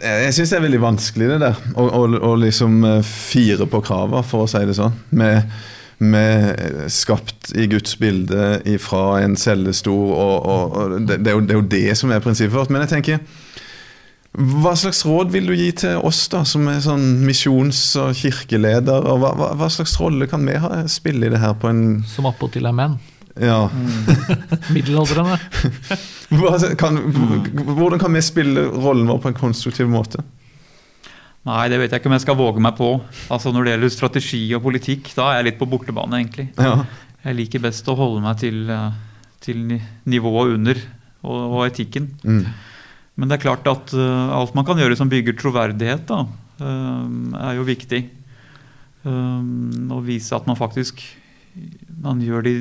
[0.00, 1.58] jeg syns det er veldig vanskelig, det der.
[1.76, 4.96] Å liksom fire på krava, for å si det sånn.
[5.16, 5.44] Med
[5.98, 10.14] med skapt i Guds bilde fra en cellestor.
[10.14, 12.72] Og, og, og det, det, er jo, det, er jo, det som er prinsippet vårt.
[12.74, 13.22] Men jeg tenker
[14.38, 19.06] hva slags råd vil du gi til oss da, som er sånn misjons- og kirkeleder?
[19.08, 22.02] og hva, hva, hva, slags rolle kan vi ha, spille i det her på en
[22.06, 22.98] Som attpåtil er menn?
[23.38, 23.70] Ja.
[24.74, 25.38] Middelaldrende.
[26.28, 30.22] hvordan kan vi spille rollen vår på en konstruktiv måte?
[31.48, 32.90] Nei, det vet jeg ikke om jeg skal våge meg på.
[33.32, 36.48] Altså Når det gjelder strategi og politikk, da er jeg litt på bortebane, egentlig.
[36.60, 36.82] Ja.
[37.24, 38.98] Jeg liker best å holde meg til, eh,
[39.44, 39.62] til
[40.08, 40.82] nivået under
[41.24, 42.10] og, og etikken.
[42.22, 42.44] Mm.
[43.18, 46.20] Men det er klart at uh, alt man kan gjøre som bygger troverdighet, da,
[46.60, 47.08] uh,
[47.48, 48.04] er jo viktig.
[49.02, 51.00] Um, å vise at man faktisk
[52.02, 52.52] man gjør de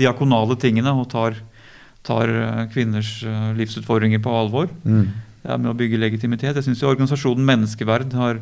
[0.00, 1.36] diakonale tingene og tar,
[2.06, 2.30] tar
[2.72, 4.72] kvinners uh, livsutfordringer på alvor.
[4.82, 6.58] Mm ja, med å bygge legitimitet.
[6.58, 8.40] Jeg syns organisasjonen Menneskeverd har,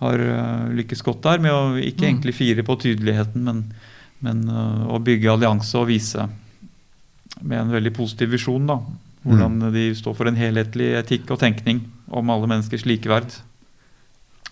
[0.00, 2.10] har uh, lykkes godt der med å ikke mm.
[2.12, 3.64] egentlig fire på tydeligheten, men,
[4.24, 6.28] men uh, å bygge allianse og vise
[7.40, 8.80] med en veldig positiv visjon da,
[9.24, 9.68] hvordan mm.
[9.76, 13.32] de står for en helhetlig etikk og tenkning om alle menneskers likeverd.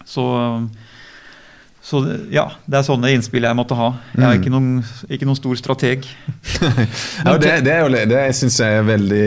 [0.07, 0.25] Så,
[1.85, 2.01] så
[2.33, 3.91] ja, det er sånne innspill jeg måtte ha.
[4.15, 4.41] Jeg er mm.
[4.41, 4.71] ikke noen,
[5.09, 6.09] ikke noen stor strateg.
[7.27, 9.27] ja, det, det, er jo det, det syns jeg er veldig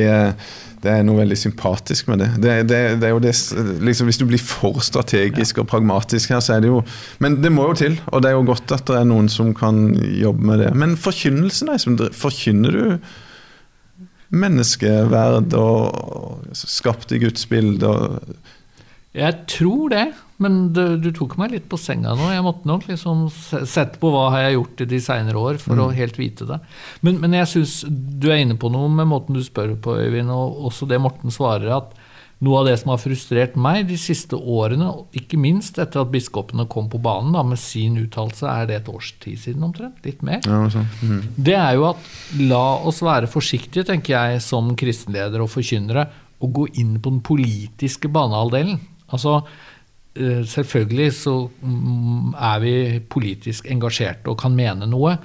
[0.82, 2.30] det er noe veldig sympatisk med det.
[2.42, 3.32] det, det, det
[3.86, 5.64] liksom, Hvis du blir for strategisk ja.
[5.64, 6.82] og pragmatisk her, så er det jo
[7.22, 9.54] Men det må jo til, og det er jo godt at det er noen som
[9.58, 10.72] kan jobbe med det.
[10.74, 13.12] Men forkynnelsen, liksom, forkynner du
[14.32, 17.88] menneskeverd og skapt i Guds bilde?
[17.88, 18.36] Og
[19.12, 20.06] jeg tror det,
[20.42, 22.30] men du, tok meg litt på senga nå.
[22.32, 25.76] Jeg måtte nok liksom sette på hva har jeg gjort i de seinere år for
[25.76, 25.82] mm.
[25.84, 26.62] å helt vite det.
[27.04, 30.32] Men, men jeg syns du er inne på noe med måten du spør på, Øyvind,
[30.32, 31.92] og også det Morten svarer, at
[32.42, 36.66] noe av det som har frustrert meg de siste årene, ikke minst etter at biskopene
[36.72, 40.00] kom på banen da, med sin uttalelse, er det et års tid siden omtrent?
[40.08, 40.40] Litt mer?
[40.48, 41.36] Ja, mm.
[41.36, 42.08] Det er jo at
[42.40, 46.08] la oss være forsiktige, tenker jeg, som kristenledere og forkynnere,
[46.42, 48.80] å gå inn på den politiske banehalvdelen.
[49.12, 49.42] Altså,
[50.16, 52.76] eh, selvfølgelig så mm, er vi
[53.12, 55.18] politisk engasjerte og kan mene noe,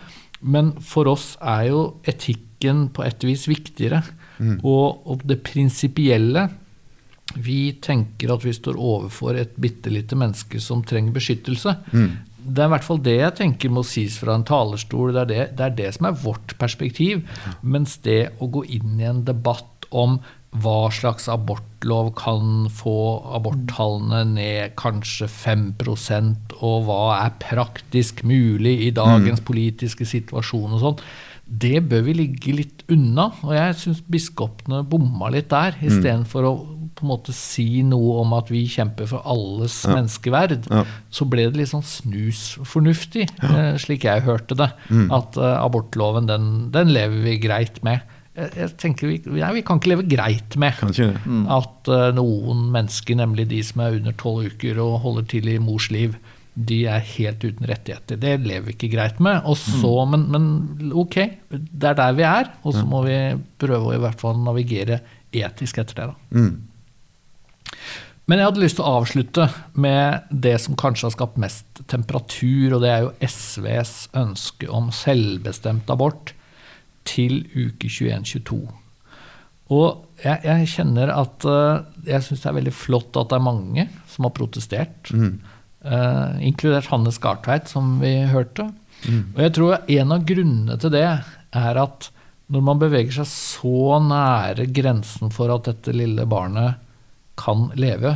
[0.46, 4.02] men for oss er jo etikken etikken på et vis viktigere.
[4.38, 4.60] Mm.
[4.64, 6.48] Og, og, det prinsipielle
[7.36, 11.74] Vi tenker at vi står overfor et bitte lite menneske som trenger beskyttelse.
[11.92, 12.12] Mm.
[12.38, 15.12] Det er i hvert fall det jeg tenker må sies fra en talerstol.
[15.12, 17.26] Det er det, det er det, som er vårt perspektiv.
[17.62, 20.20] Mens det å gå inn i en debatt om
[20.56, 22.96] hva slags abortlov kan få
[23.36, 29.46] aborttallene ned kanskje 5% og hva er praktisk mulig i dagens mm.
[29.48, 31.02] politiske situasjon og sånn,
[31.46, 33.28] det bør vi ligge litt unna.
[33.46, 36.48] Og jeg syns biskopene bomma litt der, istedenfor mm.
[36.50, 39.92] å på en måte si noe om at vi kjemper for alles ja.
[39.92, 40.68] menneskeverd.
[40.72, 40.84] Ja.
[41.12, 43.50] Så ble det litt sånn snusfornuftig, ja.
[43.52, 44.70] Eh, slik jeg hørte det.
[44.88, 45.10] Mm.
[45.14, 48.00] At uh, abortloven, den, den, lever vi greit med.
[48.36, 51.44] Jeg, jeg tenker vi, nei, vi, kan ikke leve greit med mm.
[51.56, 55.56] at uh, noen mennesker, nemlig de som er under tolv uker og holder til i
[55.62, 56.18] mors liv,
[56.56, 58.20] de er helt uten rettigheter.
[58.20, 59.42] Det lever vi ikke greit med.
[59.44, 60.14] Og så, mm.
[60.14, 61.18] men, men, ok,
[61.52, 63.18] det er der vi er, og så må vi
[63.60, 65.02] prøve å i hvert fall navigere
[65.36, 66.08] etisk etter det.
[66.12, 66.40] da.
[66.40, 66.54] Mm.
[68.26, 69.44] Men jeg hadde lyst til å avslutte
[69.78, 74.88] med det som kanskje har skapt mest temperatur, og det er jo SVs ønske om
[74.94, 76.32] selvbestemt abort
[77.08, 78.58] til uke 21-22.
[79.74, 83.46] Og jeg, jeg, kjenner at uh, jeg syns det er veldig flott at det er
[83.46, 85.10] mange som har protestert.
[85.10, 85.38] Mm.
[85.86, 88.68] Uh, inkludert Hanne Skartveit, som vi hørte.
[89.06, 89.34] Mm.
[89.34, 92.10] Og jeg tror en av grunnene til det er at
[92.52, 96.78] når man beveger seg så nære grensen for at dette lille barnet
[97.36, 98.14] kan leve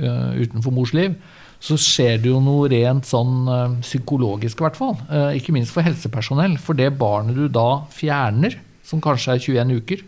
[0.00, 1.16] utenfor mors liv,
[1.60, 4.94] så skjer det jo noe rent sånn uh, psykologisk, i hvert fall.
[5.10, 6.54] Uh, ikke minst for helsepersonell.
[6.62, 10.06] For det barnet du da fjerner, som kanskje er 21 uker,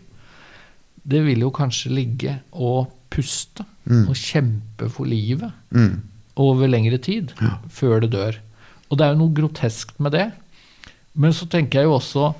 [1.03, 4.07] det vil jo kanskje ligge og puste mm.
[4.07, 5.53] og kjempe for livet.
[5.75, 7.57] Mm over lengre tid ja.
[7.69, 8.39] før det dør.
[8.89, 10.27] Og det er jo noe groteskt med det.
[11.13, 12.31] Men så tenker jeg jo også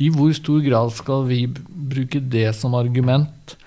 [0.00, 3.59] i hvor stor grad skal vi bruke det som argument um,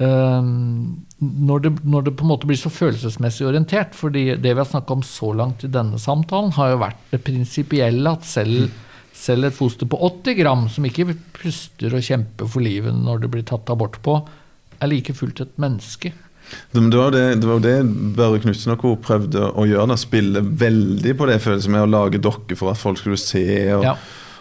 [0.00, 3.96] når, det, når, det, på en måte blir så følelsesmessig orientert?
[3.98, 7.20] fordi det vi har snakka om så langt i denne samtalen, har jo vært det
[7.26, 8.70] prinsipielle at selv,
[9.12, 13.32] selv et foster på 80 gram, som ikke puster og kjemper for livet når det
[13.34, 14.16] blir tatt abort på,
[14.80, 16.14] er like fullt et menneske.
[16.72, 17.76] Det var det, det, var det
[18.16, 18.94] Børre Knutsen og co.
[18.98, 19.86] prøvde å gjøre.
[19.92, 23.44] Da, spille veldig på det følelsen med å lage dokker for at folk skulle se.
[23.76, 23.94] Og, ja.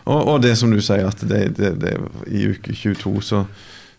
[0.05, 1.93] og, og det som du sier, at det, det,
[2.32, 3.43] i uke 22 så,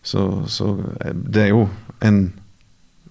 [0.02, 0.74] så, så
[1.12, 1.68] Det er jo
[2.00, 2.32] en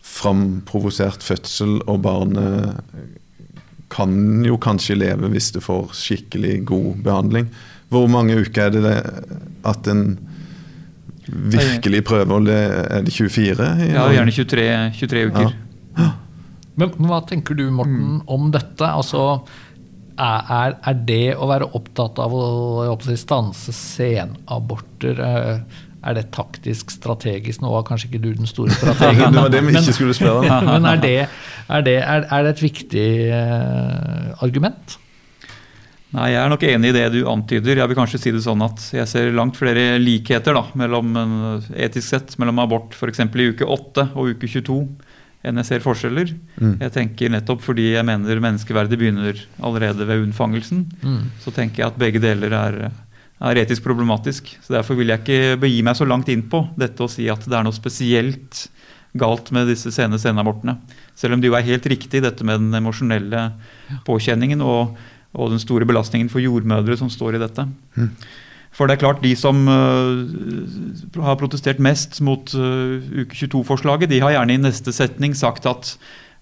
[0.10, 2.80] framprovosert fødsel, og barnet
[3.90, 7.50] kan jo kanskje leve hvis det får skikkelig god behandling.
[7.90, 8.98] Hvor mange uker er det
[9.66, 10.04] at en
[11.30, 13.70] virkelig prøve Er det 24?
[13.94, 14.68] Ja, gjerne 23,
[14.98, 15.54] 23 uker.
[15.98, 16.12] Ja.
[16.80, 18.28] Men hva tenker du, Morten, mm.
[18.28, 18.88] om dette?
[18.88, 19.42] Altså,
[20.20, 22.46] er, er, det å være opptatt av å,
[22.88, 27.62] å stanse senaborter eh, er det taktisk, strategisk?
[27.62, 29.30] Nå var kanskje ikke du den store strategen.
[29.36, 30.72] det var det vi ikke skulle spørre om.
[30.74, 34.98] men er det, er, det, er det, et viktig uh, argument?
[36.18, 37.84] Nei, Jeg er nok enig i det du antyder.
[37.84, 41.14] Jeg vil kanskje si det sånn at jeg ser langt flere likheter da, mellom,
[41.78, 43.22] etisk sett mellom abort f.eks.
[43.30, 44.82] i uke 8 og uke 22
[45.46, 46.34] enn jeg ser forskjeller.
[46.60, 46.74] Mm.
[46.82, 51.22] Jeg tenker nettopp fordi jeg mener menneskeverdet begynner allerede ved unnfangelsen, mm.
[51.44, 52.80] så tenker jeg at begge deler er,
[53.40, 54.52] er, etisk problematisk.
[54.64, 57.46] Så Derfor vil jeg ikke begi meg så langt inn på dette å si at
[57.48, 58.68] det er noe spesielt
[59.18, 60.78] galt med disse sene senabortene.
[61.18, 63.48] Selv om det jo er helt riktig, dette med den emosjonelle
[64.06, 64.62] påkjenningen.
[64.62, 65.00] og
[65.38, 67.66] og den store belastningen for jordmødre som står i dette.
[67.98, 68.14] Mm.
[68.74, 74.22] For det er klart, De som uh, har protestert mest mot uh, uke 22-forslaget, de
[74.22, 75.96] har gjerne i neste setning sagt at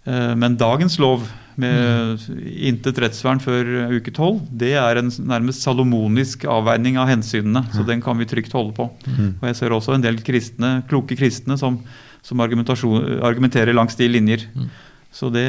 [0.07, 1.27] uh, men dagens lov
[1.57, 2.39] med mm.
[2.69, 7.65] intet rettsvern før uke 12, det er en nærmest salomonisk avveining av hensynene.
[7.73, 8.89] Så den kan vi trygt holde på.
[9.07, 9.31] Mm.
[9.39, 11.79] Og Jeg ser også en del kristne, kloke kristne som,
[12.25, 14.45] som argumenterer langs de linjer.
[14.53, 14.69] Mm.
[15.17, 15.47] Så det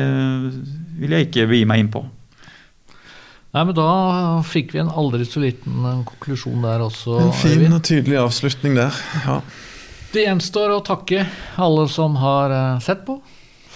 [0.98, 2.06] vil jeg ikke begi meg inn på.
[3.56, 3.88] Nei, men Da
[4.44, 7.16] fikk vi en aldri så liten eh, konklusjon der også.
[7.22, 9.02] En fin og tydelig avslutning der.
[9.24, 9.40] ja.
[10.09, 11.26] Det gjenstår å takke
[11.61, 13.18] alle som har eh, sett på.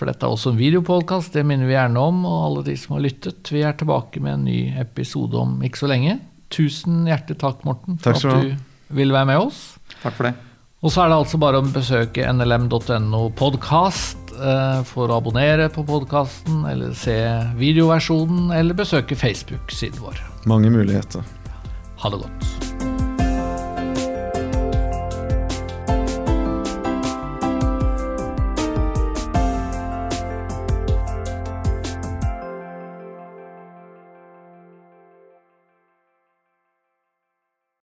[0.03, 2.23] For dette er også en videopodkast, det minner vi gjerne om.
[2.27, 3.55] Og alle de som har lyttet.
[3.55, 6.19] Vi er tilbake med en ny episode om ikke så lenge.
[6.53, 9.63] Tusen hjertelig takk, Morten, for takk at du ville være med oss.
[10.03, 10.35] Takk for det.
[10.83, 15.85] Og så er det altså bare å besøke nlm.no podkast Eh, for å abonnere på
[15.87, 17.15] podkasten, eller se
[17.61, 20.25] videoversjonen, eller besøke Facebook-siden vår.
[20.49, 21.25] Mange muligheter.
[22.03, 22.62] Ha det godt.